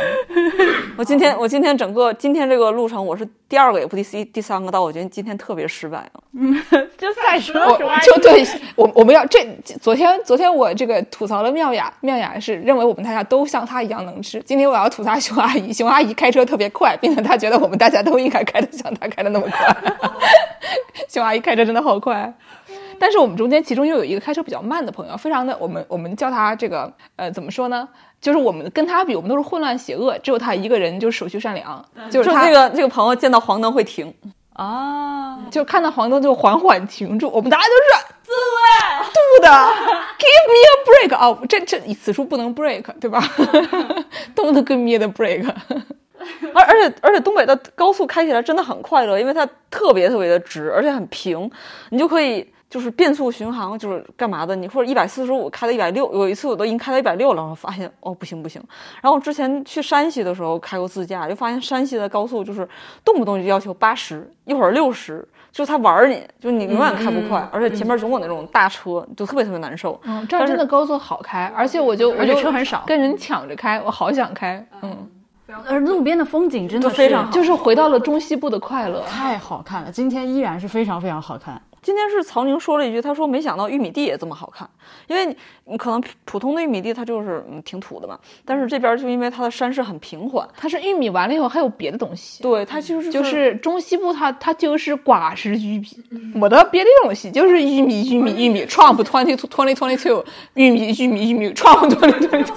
[0.96, 6.20] 我今天我今天整个今天这个路程我是第二个也不第第第三个到，我觉得今天特别失败啊。
[6.96, 7.98] 就赛车我？
[8.02, 9.44] 就对我我们要这
[9.80, 14.40] 昨天昨天我这个吐槽了妙雅，妙雅是认为我们大家都像她一样能吃。
[14.42, 19.76] 今天我要吐槽熊阿姨，熊阿姨开车特别快，并且她觉得我们大家都应该开的像她开的那么快。
[21.08, 22.32] 熊阿姨开车真的好快。
[23.00, 27.88] 但是我们中间其中又有一个开车比较慢的朋友，非常的我们我们叫他这个呃怎么说呢？
[28.20, 34.12] 就是我们跟他比，我们都是混乱邪恶，只有他一个人就是手续善良，就是他就这个这个朋友见到黄灯会停，
[34.52, 38.30] 啊，就看到黄灯就缓缓停住，我们大家都是自
[39.10, 39.48] 度的，
[40.20, 41.38] give me a break 啊！
[41.48, 43.18] 这这此处不能 break，对吧
[44.36, 45.50] ？Don't give me the break。
[46.52, 51.50] 而而且而且东北的高速开起来真的很快乐，因为它特别特别的直，而且很平，
[51.88, 58.62] 你就可以就是变速巡航，就是干嘛的，你或者一百四十五开到一百六，有一次我都已经开到一百六了，然后发现哦不行不行。
[59.02, 62.66] 然后之前去山西的时候开过自驾，就发现山西的高速就是
[63.04, 65.26] 动不动就要求八十，一会儿六十。
[65.52, 70.00] 就是他玩你，就你永远开不快，而且前面总有那种大车，就特别特别难受。
[70.04, 74.96] 嗯，这样真的高速好开，而且我就我而且就车很少跟人抢着开，我好想开，嗯，
[75.66, 79.02] 而路边的风景真的非常好就是回到了中西部的快乐。
[79.08, 81.60] 太好看了，今天依然是非常非常好看。
[81.82, 84.68] 今天是曹宁说了一句，他说没想到玉米地也这么好看，
[85.06, 95.86] 因为你你可能普通的玉米地它就是嗯挺土的嘛，但是这边就因为它的山势很平缓，它是玉米完了以后还有别的东西，对它就是就是中西部它它就是寡食玉米，
[96.34, 102.54] 没得别的东西，就是玉米玉米玉米，Trump twenty twenty twenty two，玉米玉米玉米，Trump twenty twenty two。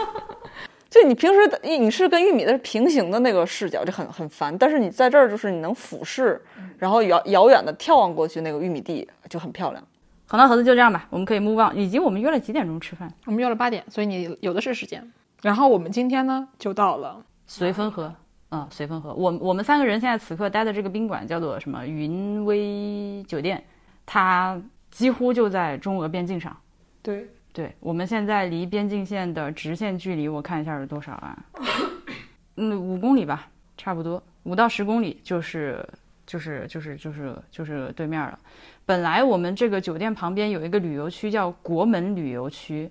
[0.94, 6.40] 就你平时的你你是跟玉米的平行的那个视角就很很烦，但是你在这儿就是你能俯视，
[6.78, 9.84] 然后遥遥远的眺望过去那个玉米地就很漂亮。
[10.28, 11.76] 好那盒子就这样吧，我们可以 move on。
[11.76, 13.12] 以及我们约了几点钟吃饭？
[13.26, 15.12] 我们约了八点，所以你有的是时间。
[15.42, 18.14] 然后我们今天呢就到了，绥芬河，
[18.52, 19.16] 嗯，绥芬河。
[19.16, 21.84] 我我们三个人现在此刻待的这个宾馆叫做什么？
[21.88, 23.64] 云威酒店，
[24.06, 26.56] 它几乎就在中俄边境上。
[27.02, 31.38] 对，对，我们现在离边境线的直线距离，我看一下是多少啊？
[32.58, 33.48] 嗯，五公里吧，
[33.78, 35.88] 差不多，五到十公里就是
[36.26, 38.38] 就是就是就是就是对面了。
[38.86, 42.90] 本来我们这个酒店旁边有一个旅游区叫国门旅游区，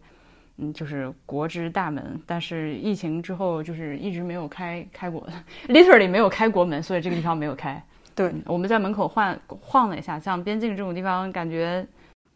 [0.58, 5.28] 嗯，就是国之大门，但是疫情之后就是一直没有开开过
[5.68, 7.82] ，literally 没有开国门，所以这个地方没有开。
[8.14, 11.84] 对嗯我们在门口晃晃了一下，像边境这种地方，感觉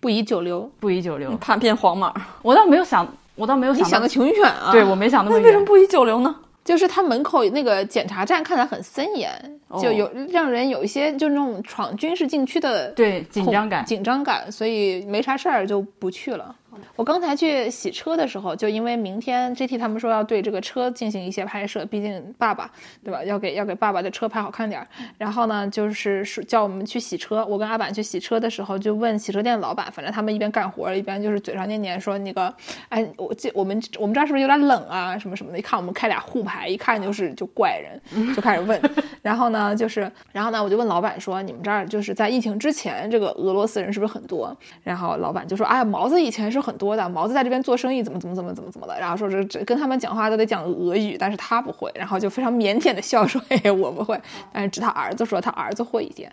[0.00, 0.70] 不宜久留。
[0.80, 1.36] 不宜久留。
[1.38, 4.70] 怕变黄码，我倒没有想，我倒没有想到你想的，挺远啊。
[4.72, 5.42] 对我没想那么远。
[5.42, 6.34] 那为什么不宜久留呢？
[6.64, 9.30] 就是它门口那个检查站看起来很森严，
[9.68, 16.52] 哦就有让人有一些就那种闯军事禁区的对紧张感，紧张感，所以没啥事儿就不去了。
[16.94, 22.70] 我刚才去洗车的时候，就因为明天 GT 他们说要对这个车进行一些拍摄，毕竟爸爸
[23.04, 23.22] 对吧？
[23.24, 24.86] 要给要给爸爸的车拍好看点儿。
[25.18, 27.44] 然后呢，就是说叫我们去洗车。
[27.46, 32.52] 我跟阿板去洗车的时候，就问洗车店老板，反正他们一边干活一边就是嘴上念念说那个，
[32.88, 35.18] 哎，我这我们我们这儿是不是有点冷啊？
[35.18, 35.58] 什么什么的。
[35.58, 38.80] 一看我们开俩沪牌，一看就是就怪人，就开始问。
[39.22, 44.56] 然后呢，就是然后呢，我就问老板说，你们这儿就是在疫情之前，这个俄罗斯人是不是很多？
[44.84, 48.98] 然后老板就说，哎呀，毛子以前是很多的，毛子在这边做生意怎么怎么怎么怎么怎么的。
[48.98, 54.20] 然后说这跟他们讲话都得讲俄语，但是他不会，然后就非常腼腆的笑说，嘿嘿，我不会。
[54.52, 56.30] 但是指他儿子说他儿子会一点，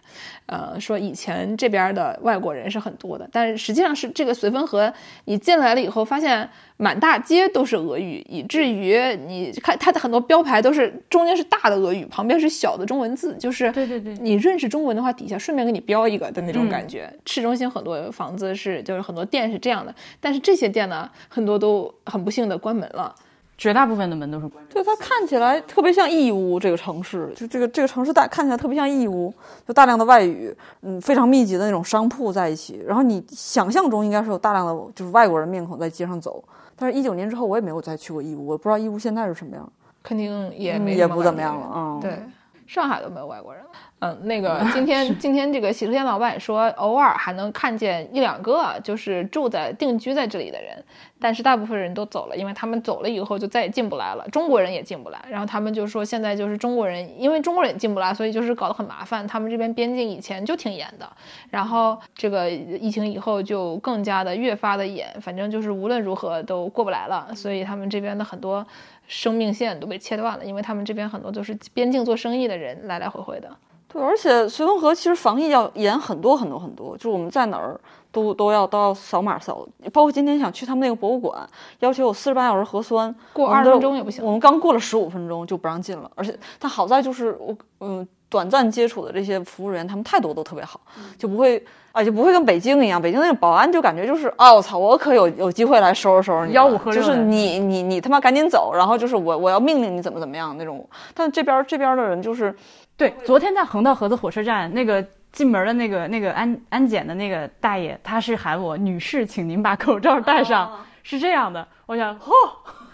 [0.48, 4.92] 呃，说以前这边的外国人是很多的，但是实际上是这个绥芬河
[5.26, 8.98] 你进来了以后，发现满大街都是俄语，以至于
[9.28, 17.12] 你看它的很多标牌都是中间是大的俄语，旁边是小的中文字，就是对对对你认识中文的话，底下顺便给你标一个的那种感觉。
[17.26, 23.14] 市中心很多房子是就是很多店是这样的，但是这些店呢，很多都很不幸的关门了。
[23.56, 24.74] 绝大部分的门都是关着。
[24.74, 29.32] 对，它看起来特别像义乌这个城市，就这个这个城市大看起来特别像义乌，
[29.66, 32.82] 就大量的外语，嗯，非常密集的那种商铺在一起。
[32.86, 36.44] 然后你想象中应该是有大量的就是外国人面孔在街上走，
[36.84, 39.72] 但是一九年之后我也没有再去过义乌，我不知道义乌现在是什么样，
[40.04, 42.20] 肯定也也不怎么样了嗯对，
[42.68, 43.70] 上海都没有外国人了。
[44.04, 50.84] 嗯，那个 今天今天这个洗车店老板说，偶尔还能看见一两个就是住在定居在这里的人，
[51.22, 55.24] 但是大部分人都走了，因为他们走了以后就再也进不来了，中国人也进不来。
[55.30, 59.26] 然后他们就说现在就是中国人，因为中国人也进不来，所以就是搞得很麻烦。
[59.26, 61.10] 他们这边边境以前就挺严的，
[61.50, 68.68] 然后这个疫情以后就更加的越发的严，反正就是无论如何都过不来了，所以他们这边的很多
[69.08, 73.50] 生命线都被切断了，因为他们这边很多都是边境做生意的人来来回回的。
[73.94, 77.80] 对，而且绥芬河其实防疫要严很多很多很多，就是我们在哪儿
[78.12, 81.48] 都都要都要扫码扫，包括今天想去他们那个博物馆，
[81.80, 90.82] 要求有四十八小时核酸，过20我们都分钟也不行我们刚过了十五分钟就不让进了，而且但好在就是我嗯短暂接触的这些服务人员，他们态度都特别好，
[91.20, 102.56] 就不会啊就不会跟北京一样，北京那个保安就感觉就是啊我操，我可有有机会来收拾收拾你，吆五喝六就是你你你他妈赶紧走，然后就是我我要命令你怎么怎么样那种，但这边这边的人就是。
[102.96, 111.68] 对，昨天在横道河子火车站那个进门的那个那个安安检的那个大爷，他是喊我女士，请您把口罩戴上，是这样的。
[111.86, 112.32] 我想，嚯、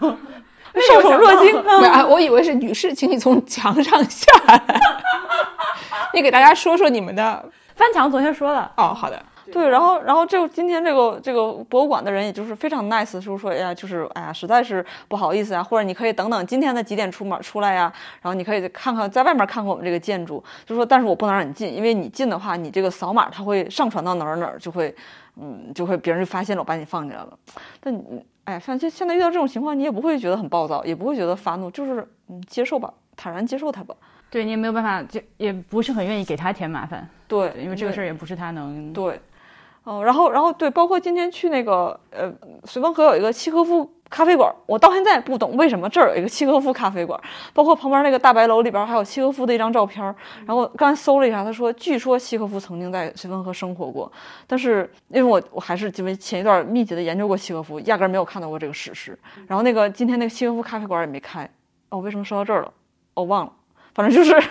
[0.00, 1.62] 受宠若惊。
[1.62, 4.80] 对啊，我以为是女士，请你从墙上下来。
[6.14, 7.44] 你给大家说说你们的
[7.76, 9.22] 翻墙昨天说了，哦，好的，
[9.52, 17.92] 对，然后，然后这今天这个这个博物馆的人，也就是非常 nice，就是说，哎呀，就是哎呀，实在是不好意思啊，或者你可以等等今天的几点出门出来呀，
[18.22, 24.94] 然后你可以看看在外面看看我们这个建筑，就说，但是我不能让你进，因为你进的话，你这个扫码它会上传到哪儿哪儿，就会，
[25.36, 27.38] 嗯，就会别人就发现了，我把你放进来了。
[27.80, 33.94] 但你，哎，反正现在遇到这种情况，你也不会觉得很暴躁，也不会觉得发怒，就是嗯，接受吧，坦然接受它吧。
[34.32, 38.92] 对你也没有办法，就也不是很愿意给他添麻烦，对，因为这个事儿也不是他能。
[38.92, 39.20] 对，
[39.90, 42.32] 哦，然后然后对，包括今天去那个呃
[42.62, 47.20] 绥芬河有一个契诃夫咖啡馆，我到现在不懂为什么这儿有一个契诃夫咖啡馆，
[47.52, 50.04] 包括旁边那个大白楼里边还有契诃夫的一张照片。
[50.46, 54.10] 然后刚才搜了一下，他说据说契诃夫曾经在绥芬河生活过，
[54.46, 59.18] 但是因为我我还是因为前一段密集的研究过契诃夫，压根儿没有看到过这个史实。
[59.48, 61.50] 然后那个今天那个契诃夫咖啡馆也没开，
[61.88, 62.72] 哦，为什么说到这儿了？
[63.14, 63.52] 哦，忘了，
[64.00, 64.48] 反正就是。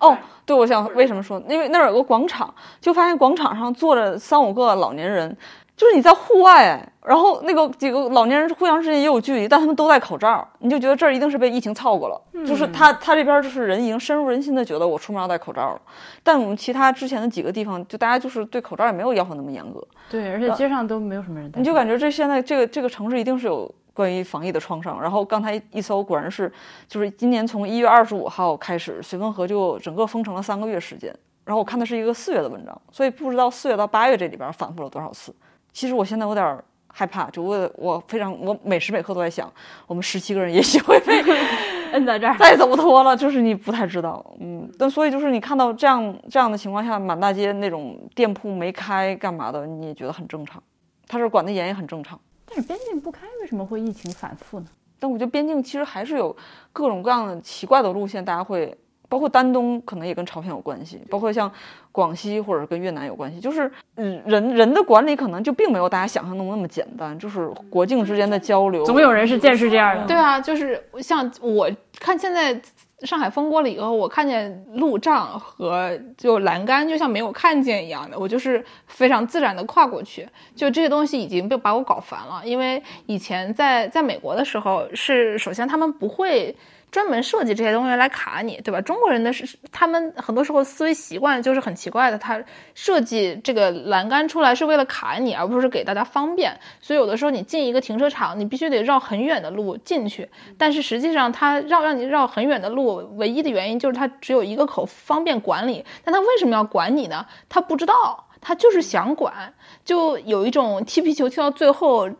[0.00, 0.16] 哦，
[0.46, 1.38] 对，我想为什么说？
[1.46, 5.36] 因为那儿有个广场，就发现广场上坐着三五个老年人，
[5.76, 12.18] 就是你在户外，哎，然后那个几个老年人互相之间也有距离，但他们都戴口罩，你就觉得这儿一定是被疫情操过了。
[12.46, 15.80] 就是他他这边就是人已经深入人心的觉得我出门要戴口罩了，
[16.22, 21.58] 但我们其他之前的几个地方，就大家就是对口罩也没有要求那么严格，对，而且街上都没有什么人戴。
[21.58, 25.00] 你就感觉这现在这个这个城市一定是有关于防疫的创伤。
[25.00, 26.52] 然后刚才一搜，果然是，
[26.88, 31.14] 就是今年从一月二十五号开始，绥芬河就整个封城了三个月时间。
[31.44, 35.34] 然后我看的是一个四月的文章，所以不知道四月到八月这里边反复了多少次。
[35.72, 39.52] 其实我现在有点害怕，就我我非常我每时每刻都在想，
[39.86, 41.20] 我们十七个人也许会被
[41.92, 42.36] 摁在这儿。
[42.38, 50.62] 再走脱了，就是你不太知道，嗯，但所以就是你看到这样这样的情况下，满大街那种店铺没开干嘛的，你也觉得很正常。
[51.08, 52.20] 他是管得严也很正常。
[52.50, 54.66] 但是边境不开，为什么会疫情反复呢？
[54.98, 56.36] 但我觉得边境其实还是有
[56.72, 58.76] 各种各样的奇怪的路线，大家会
[59.08, 61.50] 包括丹东可能也跟朝鲜有关系，包括像
[61.90, 70.06] 广西或者跟越南有关系，就是嗯人人的管理可能就并没有大家想象中那么简单，就是国境之间的交流，总有人是见识这样的。
[70.06, 72.60] 对啊，就是像我看现在
[73.02, 80.28] 上海封过了以后，我看见路障和就栏杆，就像没有看见一样的，我就是非常自然的跨过去。
[80.54, 86.54] 就这些东西已经被把我搞烦了，因为以前在在美国的时候，是首先他们不会。
[86.90, 88.80] 专门设计这些东西来卡你，对吧？
[88.80, 92.42] 中国人的是他们很多时候思维习惯就是很奇怪的，他
[92.74, 96.58] 设计这个栏杆出来是为了卡你，而不是给大家方便。
[96.80, 100.28] 所以有的时候你进一个停车场，你必须得绕很远的路进去。
[100.58, 105.84] 但是实际上，他绕让你绕很远的路，唯一的原因就是他只有一个口，方便管理。
[106.02, 107.24] 但他为什么要管你呢？
[107.48, 112.10] 他不知道，他就是想管，就有一种踢皮球踢到最后。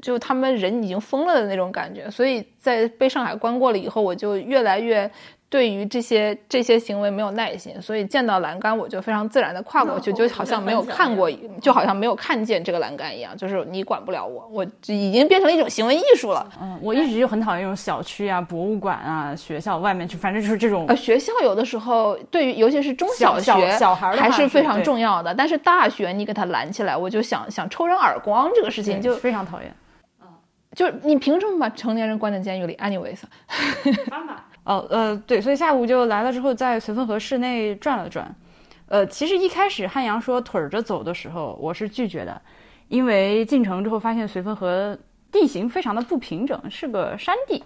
[0.00, 5.10] 就他们人已经疯了的那种感觉，所以在被上海关过了以后，我就越来越。
[5.50, 11.30] 对于这些这些行为没有耐心，所以见到栏杆我就非常自然的跨过去，就好像没有看过，
[11.62, 13.36] 就好像没有看见这个栏杆一样。
[13.36, 16.44] 就是你管不了我，我已经变成了一种行为艺术了。
[16.60, 20.86] 嗯，我一直就很讨厌这种小区啊、博物馆啊、学校外面去，反正就是这种。
[20.88, 29.70] 呃，学校有的时候对于尤其是中小学小孩还是非常重要的，但是大学你给他拦起来，我就想想抽人耳光这个事情就非常讨厌。
[29.70, 30.26] 嗯
[30.74, 33.20] 就是你凭什么把成年人关在监狱里？Anyways。
[34.64, 38.34] 哦，呃，对，所以下午就来了之后，在绥芬河市内转了转。
[38.86, 42.40] 呃，其实一开始汉阳说腿着走的时候，我是拒绝的，
[42.88, 44.96] 因为进城之后发现绥芬河
[45.30, 47.62] 地形非常的不平整，是个山地，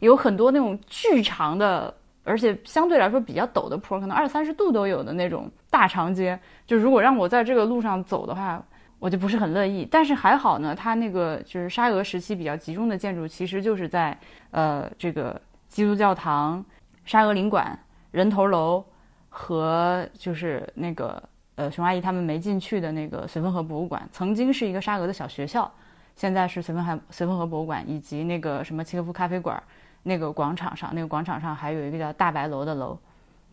[0.00, 6.38] 有很多那种巨长的，而且相对来说比较陡的坡，可能二三十度都有的那种大长街。
[6.66, 8.62] 就如果让我在这个路上走的话，
[8.98, 9.88] 我就不是很乐意。
[9.90, 14.18] 但是还好呢，它那个就是沙俄时期比较集中的建筑，其实就是在
[14.50, 15.40] 呃这个。
[15.72, 16.62] 基督教堂、
[17.02, 17.76] 沙俄领馆、
[18.10, 18.84] 人头楼
[19.30, 21.20] 和就是那个
[21.54, 25.72] 呃熊阿姨他们没进去的那个绥芬河博物馆，曾经是一个沙俄的小学校，
[26.14, 29.60] 现在是绥芬海绥芬河博物馆，以及那个什么契诃夫咖啡馆
[30.02, 32.98] 那个广场上，那个广场上还有一个叫大白楼的楼。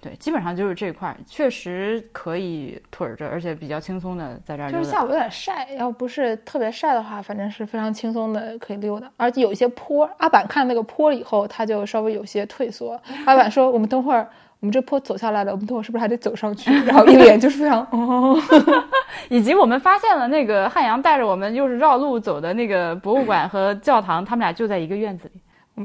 [0.02, 4.72] 对，基本上就是这块，确实可以腿着，而且比较轻松的在这儿。
[4.72, 9.12] 就是下午有点晒，要不是特别晒的话，反正是非常轻松的可以溜达。
[9.18, 13.00] 而且有一些坡，阿板看那个坡以后，他就稍微有些退缩。
[13.26, 14.30] 阿板说：“我们等会儿，
[14.62, 18.40] 我们这坡走下来了，我们等会儿是不是还得走上去？”然后一脸就是非常 哦。
[19.28, 25.42] 以及我们发现了那个汉阳带着我们又是绕路走的那个博物馆和教堂，他们俩就在一个院子里。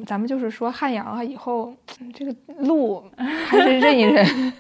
[0.07, 1.75] 咱们就是说汉阳啊，以后
[2.13, 3.05] 这个路
[3.47, 4.25] 还是认一认。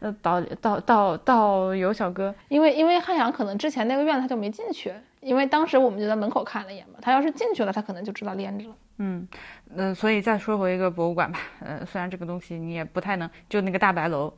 [0.00, 6.98] 呃，导导导导游小哥，因为因为汉阳可能之前那个院子他就没进去，因为当时我们就在门口看了一眼嘛。
[7.00, 8.74] 他要是进去了，他可能就知道连着了。
[8.98, 9.26] 嗯
[9.74, 11.38] 嗯，所以再说回一个博物馆吧。
[11.60, 14.30] 呃，虽然这个东西你也不太能，就那个大白楼，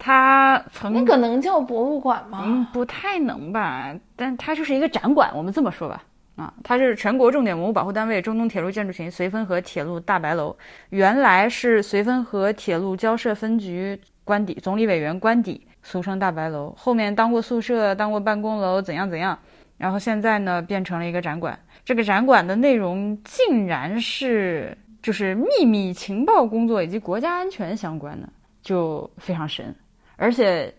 [0.00, 2.42] 它曾那个能叫博物馆吗？
[2.44, 6.02] 嗯，不太能吧，但它就是一个展馆，我们这么说吧。
[6.38, 10.56] 啊，它是全国重点文物保护单位中东铁路建筑群绥芬河铁路大白楼，
[10.90, 16.72] 原来是绥芬河铁路交涉分局官邸，总理委员官邸，俗称大白楼。
[16.76, 19.36] 后面当过宿舍，当过办公楼，怎样怎样。
[19.76, 21.58] 然后现在呢，变成了一个展馆。
[21.84, 28.28] 这个展馆的内容竟然是就是秘密情报工作以及国家安全相关的，
[28.62, 29.74] 就非常神。
[30.16, 30.72] 而且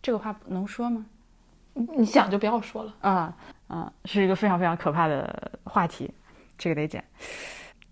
[0.00, 1.04] 这个话能说吗？
[1.74, 3.34] 你想就不要说了啊
[3.68, 6.10] 啊，是一个非常非常可怕的话题，
[6.56, 7.04] 这个得剪，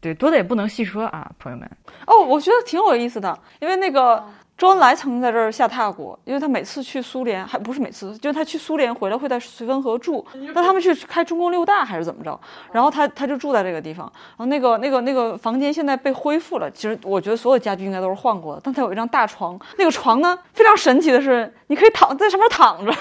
[0.01, 1.71] 对，多的也不能细说啊，朋友们。
[2.07, 4.25] 哦，我觉得挺有意思的，因为那个。
[4.63, 10.25] 周恩来曾经在这儿下榻过，因为他每次去苏联，还不是每次，就是他去苏联回来会在绥芬河住。
[10.55, 12.41] 那他们去开中共六大还是怎么着？
[12.71, 14.07] 然后他他就住在这个地方。
[14.15, 16.71] 然后那个那个那个房间现在被恢复了。
[16.71, 19.59] 其实我觉得所有家具应该都是换过的，但他有一张大床。
[19.79, 22.93] 那个床呢，非常神奇的是，你可以躺在上面躺着，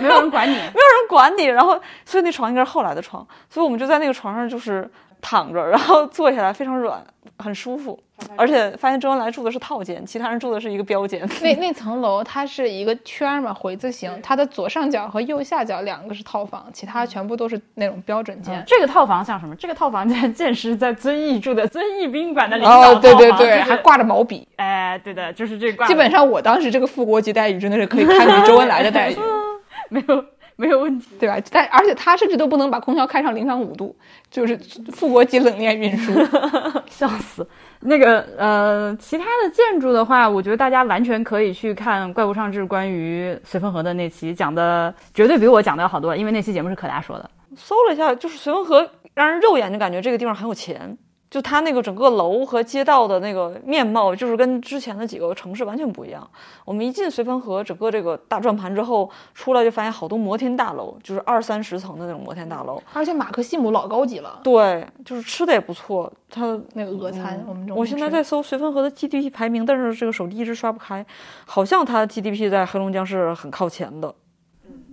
[0.00, 1.46] 没有人管你， 没有人管你。
[1.46, 3.26] 然后所以那床应该是后来的床。
[3.48, 4.88] 所以我们就在那个床上就是
[5.20, 7.02] 躺着，然后坐下来非常软，
[7.38, 7.98] 很舒服。
[8.36, 11.26] 而且发现周恩来住的是套间，其他人住的是一个标间。
[11.40, 18.62] 那那层楼它是一个圈嘛，回字形，它的左上角和右下角两个是套房，其他全部都是那种标准间。
[18.66, 19.56] 这个套房像什么？
[19.56, 24.46] 这个套房在建师在遵义住的遵义宾馆的领导套房，对对对，还挂着毛笔。
[24.56, 25.86] 哎，对的，就是这挂。
[25.86, 29.16] 基本上我当时这个副国级待遇真的是可以堪比周恩来的待遇。
[29.88, 30.24] 没有
[30.60, 31.08] 没有问题。
[31.18, 31.36] 对吧？
[31.50, 33.96] 但而且他甚至都不能把空调开上零上五度，
[34.30, 34.56] 就是
[34.92, 36.12] 副国级冷链运输。
[36.88, 37.46] 笑死！
[37.80, 47.30] 那个呃，其他的建筑的话，我觉得大家完全可以去看《怪物上志》关于绥芬河的那期，讲的绝对比我讲的要好多了，因为那期节目是可达说的。
[47.56, 50.96] 搜了一下，就是绥芬河，让人肉眼就感觉这个地方很有钱。
[51.30, 56.28] 就它那个整个楼和街道的那个面貌，就是跟之前的几个城市完全不一样。
[56.64, 62.82] 我们一进绥芬河整个这个大转盘之后，出来就发现好多摩天大楼，就是二三十层的那种摩天大楼。
[62.92, 66.12] 而且马克西姆老高级了，对，就是吃的也不错。
[66.28, 71.06] 它那个俄餐，我们我现在在搜绥芬河的 GDP 排名，但是这个手机一直刷不开，
[71.46, 74.12] 好像它 GDP 在黑龙江是很靠前的。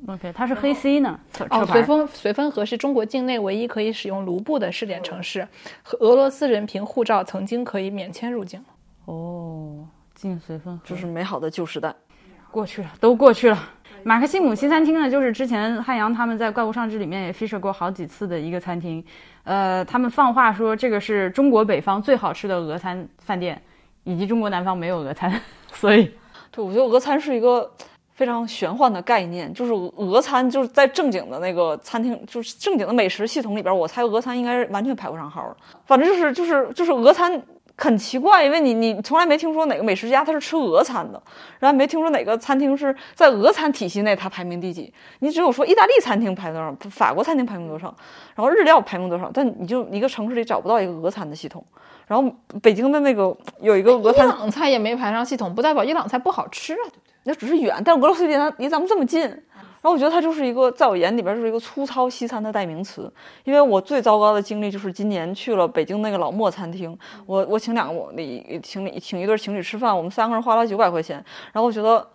[0.07, 5.45] OK，它是黑 C 呢，哦，车牌绥芬绥芬河是中国境内唯一可以使用卢布的试点城市，
[5.83, 8.63] 和俄罗斯人凭护照曾经可以免签入境。
[9.05, 9.85] 哦，
[10.15, 11.93] 进绥芬河这是美好的旧时代。
[12.49, 13.59] 过去了，都过去了。
[14.03, 19.03] 马克西姆西餐厅呢，就是之前汉阳他们在《怪物上志》里面也 feature 过好几次的一个餐厅。
[19.43, 23.61] 呃，他们放话说这个是中国北方最好吃的俄餐饭店，
[24.05, 25.41] 以及中国南方没有俄餐，
[25.73, 26.09] 所以
[26.49, 27.69] 对，我觉得俄餐是一个
[28.17, 35.55] 非常玄幻的概念，就是俄餐就是在正经的那个餐厅，就是正经的美食系统里边，我猜俄餐应该是完全排不上号的。
[35.85, 37.39] 反正就是就是就是俄餐
[37.77, 41.21] 很奇怪，因为你你从来没听说哪个美食家他是吃俄餐的，
[41.59, 47.95] 然后没听说哪个餐厅是在俄餐体系内他排名第几，你只有说意大利餐厅排多少，法国餐厅排名多少，
[48.33, 51.63] 然后日料排名多少，但你就一个城市里找不到一个俄餐的系统。
[52.07, 52.27] 然后
[52.63, 57.16] 北京的那个有一个俄餐伊朗菜也没排上系统，不代表伊朗菜不好吃啊，对不对？
[57.27, 63.11] 那只是远，但俄罗斯离咱离咱们这么近，然后我觉得它就是一个，在我眼里边就是一个粗糙西餐的代名词。
[63.43, 71.17] 因为我最糟糕的经历就是今年去了北京那个老莫餐厅，我我请两个我那请你请一对情侣吃饭，我们三个人花了九百块钱，
[71.51, 72.07] 然后我觉得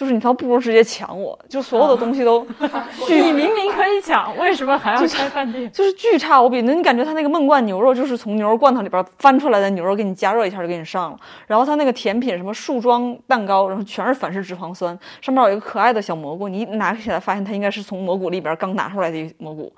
[0.00, 2.42] 就是你倒不如直接抢我，就所有的东西都
[3.06, 5.68] 你明明可以抢，为什么还要开饭店？
[5.70, 6.62] 就是巨差无比。
[6.62, 11.18] 那你感觉他那个焖罐牛肉就是从牛肉罐头里边翻出来的牛肉，给你加热一下就给你上了。
[11.46, 19.70] 然后他那个甜品什么树桩蛋糕，然后全是反式脂肪酸，上面有一个可爱的小蘑菇，你一拿起来发现它应该是从蘑菇里边刚拿出来的一蘑菇。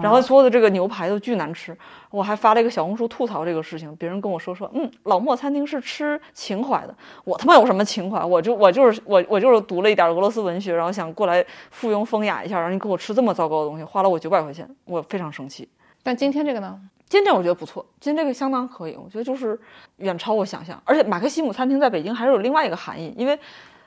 [0.00, 1.76] 然后所有的这个牛排都巨难吃。
[2.14, 6.94] 我还发了一个小红书吐槽这个事情，别人跟我说说，嗯，老莫餐厅是吃情怀的。
[7.24, 8.24] 我他妈有什么情怀？
[8.24, 15.68] 我就我就是我我就是读了一点俄罗斯文学，然后想过来附庸风雅一下，然后你给我吃这么糟糕的东西，花了我九百块钱，我非常生气。
[16.04, 16.80] 但今天这个呢？
[17.08, 19.58] 今天这我觉得不错，今天这个相当可以，我觉得就是
[19.96, 20.80] 远超我想象。
[20.84, 23.36] 而且马克西姆餐厅在北京还是有另外一个含义，因为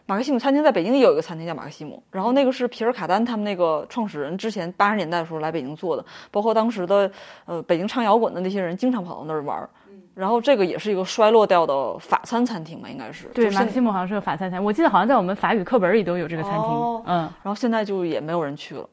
[0.08, 7.12] 马克西姆餐厅在北京也有一个餐厅叫马克西姆，然后那个是皮尔卡丹他们那个创始人之前八十年代的时候来北京做的，包括当时的
[7.46, 9.70] 呃北京唱摇滚的那些人经常跑到那儿玩儿。
[10.16, 16.62] 然后这个也是一个衰落掉的法餐餐厅吧，应该是对，马克西姆好像是个法餐餐厅，我记得好像在我们法语课本里都有这个餐厅。
[16.62, 18.90] 哦嗯，然后现在就也没有人去了。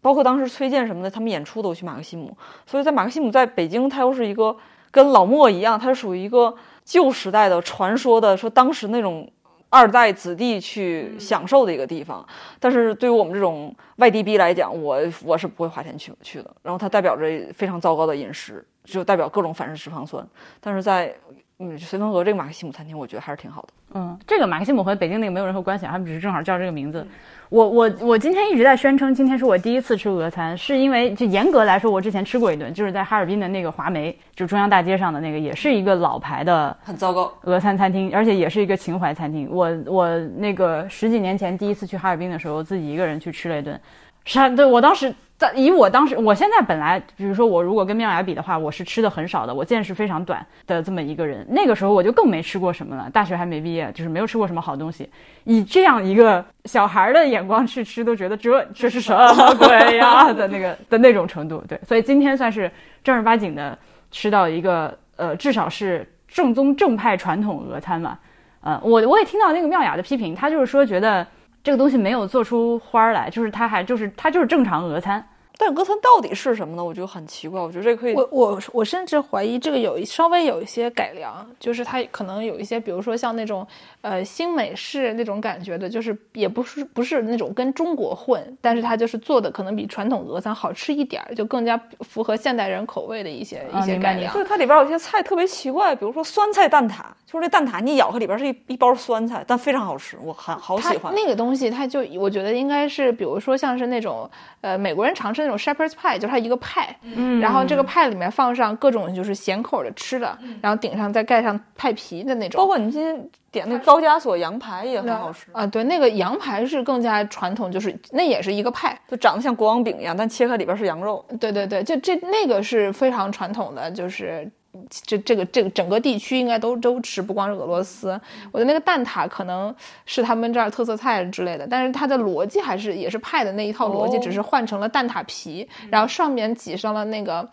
[0.00, 2.34] 包括当时崔健什么的，他们演出都去马克西姆，
[2.64, 4.56] 所以在马克西姆在北京，它又是一个
[4.90, 9.28] 跟老莫一样，它是属于一个旧时代的传说的，说当时那种
[9.74, 12.24] 二代子弟去享受的一个地方。
[12.60, 16.48] 但是对于我们这种外地逼来讲，我我是不会花钱去去的。
[16.62, 20.24] 然后它代表着非常糟糕的饮食，就代表各种反式脂肪酸。
[20.60, 21.12] 但是在
[21.60, 23.68] 嗯绥芬河这个马克西姆餐厅，我觉得还是挺好的。
[23.94, 27.06] 嗯，这个马克西姆和北京那个没有任何关系，他们只是正好叫这个名字。
[27.48, 39.48] 我我我今天一直在宣称，今天是我第一次吃俄餐，是因为就严格来说，我之前吃过一顿，就是在哈尔滨的那个华梅，就中央大街上的那个，也是一个老牌的很糟糕，俄餐餐厅，而且也是一个情怀餐厅。
[39.48, 43.80] 我我那个十几年前第一次去哈尔滨的时候，自己一个人去吃了一顿，
[44.24, 51.44] 是对我当时在以我当时，我现在本来比如说我如果跟妙雅比的话，我是吃的很少的，我见识非常短的这么一个人。
[51.50, 55.10] 那个时候我就更没吃过什么了，大学还没毕业，就是没有吃过什么好东西。
[55.42, 61.62] 以这样一个小孩儿的眼光去吃，都觉得这这是什么 鬼呀的那个的那种程度。
[61.68, 62.70] 对，所以今天算是
[63.02, 63.76] 正儿八经的
[64.12, 68.16] 吃到一个呃，至少是正宗正派传统俄餐嘛。
[68.60, 71.26] 呃，我我也听到那个妙雅的批评，他就是说觉得
[71.64, 75.26] 这个东西没有做出花儿来，就是它还就是它就是正常俄餐。
[75.58, 76.84] 但俄餐到底是什么呢？
[76.84, 77.60] 我觉得很奇怪。
[77.60, 83.66] 我觉得这可以我我我甚至怀疑这个有一稍微有一些改良，就是它可能有一些，比如说像那种
[84.00, 94.38] 呃新美式那种感觉的，就是也不是不是那种跟中国混，但是它就是做的可能比传统俄餐好吃一点儿，就更加符合现代人口味的一些、一些概念就。
[94.38, 101.14] 是它里边有些菜特别奇怪，比如说酸菜蛋挞，就是那蛋挞你咬开里边是一一包酸菜，但非常好吃，我很好喜欢。
[101.14, 104.28] 那个东西，它就我觉得应该是，比如说像是那种
[104.60, 112.58] 呃美国人常吃那种 shepherd's pie，就是它一个派，嗯然后这个派里面放上各种就是咸口的吃的，然后顶上再盖上派皮的那种。
[112.58, 121.24] 包括你今天点那高加索羊排也很好吃，啊，对，那个羊排是更加传统，就是那也是一个派，就长得像国王饼一样，但切开里边是羊肉。
[121.38, 124.50] 对对对，就这那个是非常传统的，就是
[124.87, 128.09] 这这个这个整个地区应该都都吃，不光是俄罗斯。
[128.51, 129.75] 我觉得那个蛋挞可能
[130.05, 137.47] 是他们这儿特色菜之类的，但是它的逻辑还是也是派的那一套逻辑，哦只是换成了蛋挞皮，然后上面挤上了那个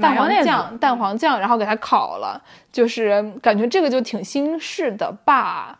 [0.00, 5.78] 蛋黄马ヨネーズ酱，蛋黄酱，然后给它烤了，就是感觉这个就挺新式的吧。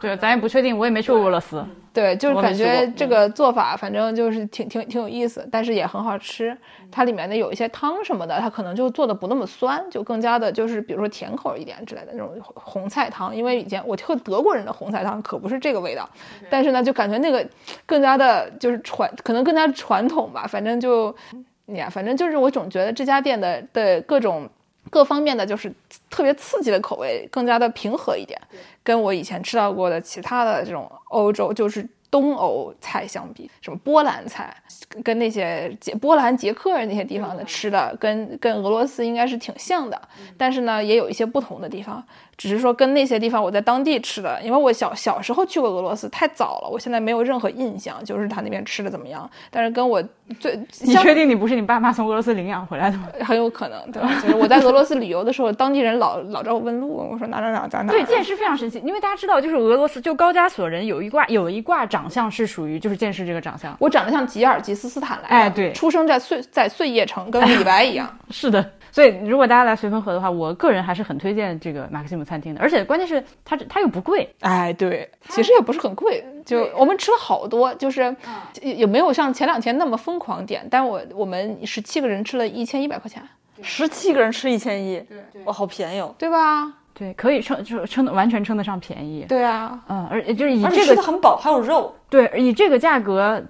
[0.00, 1.64] 对，咱也不确定，我也没去过俄罗斯。
[1.92, 6.56] 对，就是感觉这个做法，反正就是挺挺挺有意思，但是也很好吃。
[6.92, 13.34] 它里面的有一些汤什么的，它可能就做的不那么酸，就更加的就是比如说甜口一点之类的那种红菜汤。
[13.34, 16.08] 因为以前我喝德国人的红菜汤可不是这个味道，
[16.48, 17.44] 但是呢，就感觉那个
[17.84, 20.46] 更加的就是传，可能更加传统吧。
[20.46, 21.12] 反正就
[21.66, 24.48] 呀，反正就是我总觉得这家店的的各种。
[24.90, 25.72] 各方面的就是
[26.10, 28.40] 特别刺激的口味，更加的平和一点，
[28.82, 34.54] 跟我以前吃到过的其他的这种欧洲，就是东欧菜相比，什么波兰菜，
[35.02, 40.00] 跟那些捷波兰、捷克那些地方的吃的，跟跟俄罗斯应该是挺像的，
[40.36, 42.02] 但是呢，也有一些不同的地方。
[42.38, 49.28] 只是说跟那些地方我在当地吃的，因为我小小时候去过俄罗斯，太早了，我现在没有任何印象，就是他那边吃的怎么样。
[49.50, 50.00] 但是跟我
[50.38, 53.08] 最你确定你不是你爸妈从俄罗斯领养回来的吗？
[53.24, 54.08] 很有可能，对吧？
[54.22, 57.90] 就是我在俄罗斯旅游的时候，当地人老老找我问路，我说哪哪哪在哪。
[57.90, 63.74] 对，剑师非常神奇，因为大家知道，就是俄罗斯就高加索人有一卦有一挂长相是属于就是剑师这个长相。
[63.80, 65.72] 我长得像吉尔吉斯斯坦来的，哎对。
[65.72, 68.18] 出生在碎在碎叶城，跟李白一样。
[68.30, 78.14] 是的， 所以如果大家来绥芬河的话，我个人还是很推荐这个马克西姆餐厅的，而且关键是它它又不贵，哎，对，其实也不是很贵，就我们吃了好多，就是
[78.60, 83.22] 也也没有像前两天那么疯狂点，但我我们十七个人吃了一千一百块钱，
[83.62, 85.02] 十七个人吃一千一，
[85.44, 86.14] 哇，好便宜哦！
[86.18, 86.74] 对吧？
[86.98, 89.24] 对，可以称就称得完全称得上便宜。
[89.28, 91.94] 对啊，嗯，而且就是以这个很饱，还有肉。
[92.10, 93.42] 对以这个价格。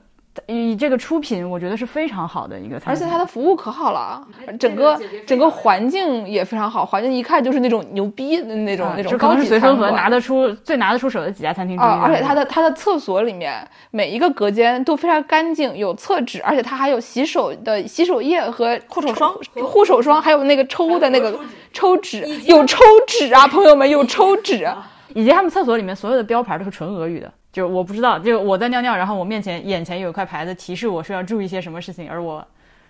[0.46, 4.26] 以这个出品，我觉得是非常好的一个餐厅，而且它的服务可好了，
[4.58, 9.94] 整个整个环境也非常好，环境一看就是那种牛逼的那种、那种高级餐是绥芬河馆。
[9.94, 21.38] 拿得出最拿得出手的几家餐厅之一啊，而且了它的它的厕所里面每一个隔间都非常干净，有厕纸，而且它还有洗手的洗手液和护手霜护手霜，还有那个抽的那个
[21.72, 24.68] 抽纸，有抽纸啊，朋友们有抽纸。
[25.14, 32.46] 以及他们厕所里面所有的标牌都是纯俄语的，就我不知道，就我在尿尿，然后我面前眼前有一块牌子提示我说要注意些什么事情，而我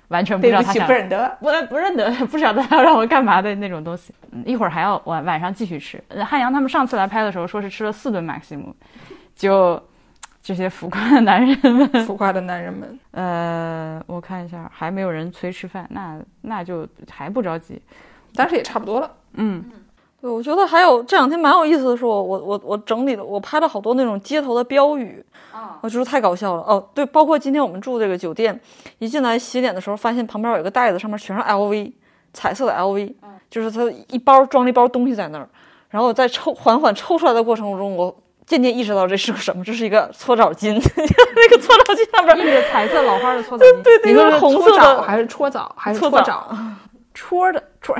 [0.08, 1.38] 完全不知道他想不认得。
[1.40, 4.12] 不不认得，不晓得他要让我干嘛的那种东西。
[4.30, 5.98] 嗯，一会儿还要晚晚上继续吃。
[6.08, 8.76] 呃汉阳他们上次来拍的时候说是吃了四顿马克西姆，
[9.34, 9.82] 就
[10.42, 11.88] 这些浮夸的男人们。
[12.04, 17.80] 浮夸的男人们，呃，我看一下，还没有人催吃饭，那那就还不着急。
[18.34, 19.10] 但是也差不多了。
[19.32, 19.64] 嗯，
[20.20, 26.62] 对，我觉得还有这两天蛮有意思的是我，我我我整理了，我拍了好多那种街头的标语，啊，我觉得太搞笑了。
[26.62, 28.60] 哦，对，包括今天我们住这个酒店，
[28.98, 31.92] 一进来洗脸的时候，发现旁边有一个袋子，上面全是 LV，
[32.32, 33.14] 彩色的 LV，、
[33.48, 35.48] 就是它一包装了一包东西在那儿，
[35.88, 38.14] 然后在抽缓缓抽出来的过程中，我
[38.44, 46.56] 渐渐意识到这是个什么，这是一个搓澡巾， 那个搓澡巾上面印着彩色老花的搓澡巾， 对那个是红色的搓澡还是搓澡还是搓澡
[47.14, 47.96] 搓的戳，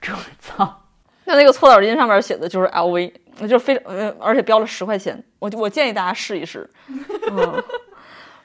[0.00, 0.76] 戳操！
[1.24, 6.68] 那那个搓澡巾上面写的就是 LV，那就非常呃，而且标了十块钱，我我建议大家试一试。
[7.30, 7.62] 嗯，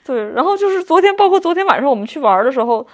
[0.03, 2.86] 对，然后就是昨天，包括昨天晚上我们去玩的时候，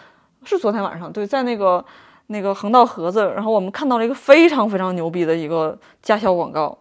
[0.44, 1.84] 是昨天晚上，对，在那个
[2.28, 6.78] 那个横道河子，然后我们看到了一个非常非常牛逼的一个驾校广告，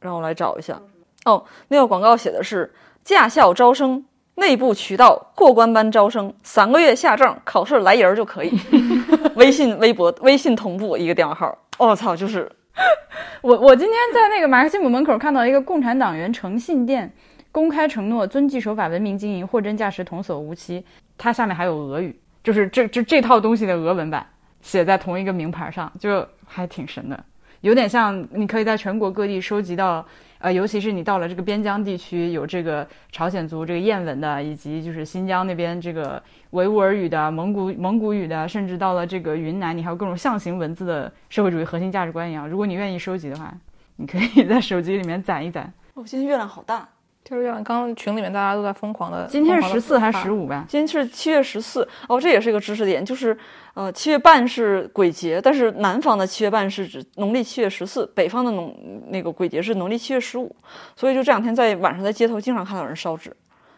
[0.00, 0.80] 让我来找一下。
[1.24, 2.72] 哦，那个广告写的是
[3.04, 4.04] 驾校招生。
[4.40, 8.50] 内部渠道过关班招生，三个月下证，考试来人儿就可以。
[9.36, 11.56] 微信、微博、微信同步一个电话号。
[11.78, 12.50] 我、操，就是
[13.42, 17.12] 我我今天在那个马克西姆门口看到一个共产党员诚信店，
[17.52, 20.84] 公开承诺遵纪守法、文明经营、货真价实、童叟无欺。
[21.18, 24.26] 它下面还有俄语，就是这这这套东西的俄文版
[24.62, 27.24] 写在同一个名牌上，就还挺神的，
[27.60, 30.04] 有点像你可以在全国各地收集到。
[30.40, 36.20] 呃，尤其是你到了这个边疆地区，有这个朝鲜族这个谚文的，以及就是新疆那边这个
[36.50, 42.48] 维吾尔语的、蒙古蒙古语的，甚至到了这个云南，你还有各种象形文字的社会主义核心价值观一样。
[42.48, 43.54] 如果你愿意收集的话，
[43.96, 45.70] 你可以在手机里面攒一攒。
[45.92, 46.88] 我、今天月亮好大，
[47.30, 50.42] 就是像刚刚群里面大家都在疯狂的，今天是十四还是十五？
[50.42, 50.64] 五吧？
[50.68, 51.86] 今天是七月十四。
[52.08, 53.38] 哦，这也是一个知识点，就是
[53.74, 58.76] 呃，七月半是鬼节，但是南方的七月半是指农历七月十四，北方的农
[59.10, 60.52] 那个鬼节是农历七月十五，
[60.96, 63.32] 所以就这两天在晚上在街头经常看到有人烧纸。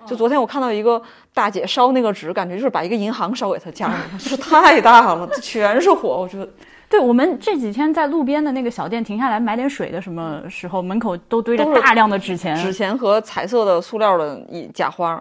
[0.07, 1.00] 就昨天我看到一个
[1.34, 6.48] 大姐烧那个纸，感觉就是把一个银行烧给她家里， 就是太大了，全是火，我觉得。
[6.93, 15.18] 对我们这几天在路边的那个小店停下来买点水的，什么时候门口都堆着大量的纸钱，纸钱和彩色的塑料的一假花，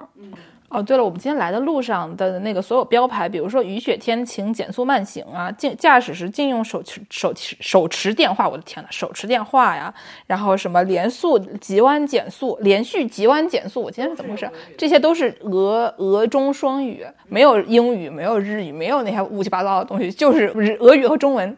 [0.74, 9.94] 哦，对了，我们今天来的路上的那个所有标牌，比如说雨雪天晴、减速慢行啊，禁驾驶时禁用手持手持手持电话，我的天呐，手持电话呀，
[10.28, 14.50] 然后什么连速、急弯、减速、连续急弯、减速，我今天是怎么回事？
[14.78, 21.58] 这些都是俄俄中双语，没有英语，没有日语，没有那些乌七八糟的东西，就是日俄语和中文。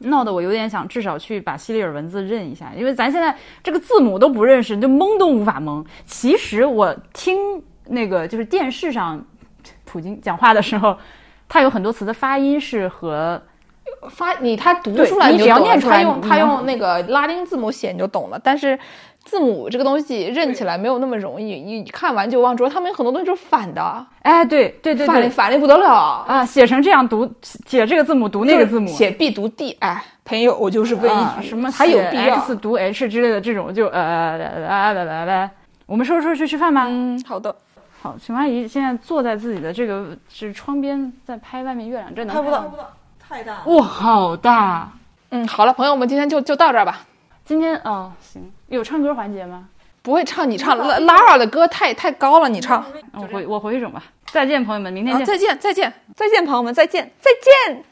[0.00, 5.84] 闹得我有点想至少去把西里尔文字认一下，因为咱现在这个字母都不认识，就蒙都无法蒙。
[6.06, 7.36] 其实我听
[7.88, 9.22] 那个就是电视上
[9.84, 10.96] 普京讲话的时候，
[11.48, 13.40] 他有很多词的发音是和
[14.10, 18.78] 发你他读出来就懂了你只要念出来他用他用那个拉丁字母写你就懂了，但是
[19.24, 22.56] 字母这个东西认起来没有那么容易，你看完就忘。
[22.56, 26.24] 主要他们有很多东西就是反的，哎，对对对对反的反的不得了。
[26.26, 35.50] 啊，写成这样读，写这个字母读那个字母，写 B 读 D，哎，朋友，我就是问啊一句，什么还有写必要？X 读 H 之类的这种，就呃来来来来来，
[35.84, 36.86] 我们收拾收拾去吃饭吧。
[36.88, 37.54] 嗯，好的，
[38.00, 42.70] 好，熊阿姨现在坐在自己的这个是窗边，在拍外面月亮，这能拍不到吗，
[43.18, 43.62] 太大了。
[43.66, 44.92] 哇，好大！
[45.30, 47.00] 嗯，好了，朋友们，今天就就到这儿吧。
[47.44, 49.68] 今天哦，行，有唱歌环节吗？
[50.00, 52.84] 不会唱，你唱拉拉尔的歌太太高了，你唱。
[53.12, 54.02] 我回我回去整吧。
[54.26, 55.26] 再见，朋友们，明天啊，见。
[55.26, 55.92] 再见，再见。
[56.14, 57.88] 再见，朋友们，再见，再见。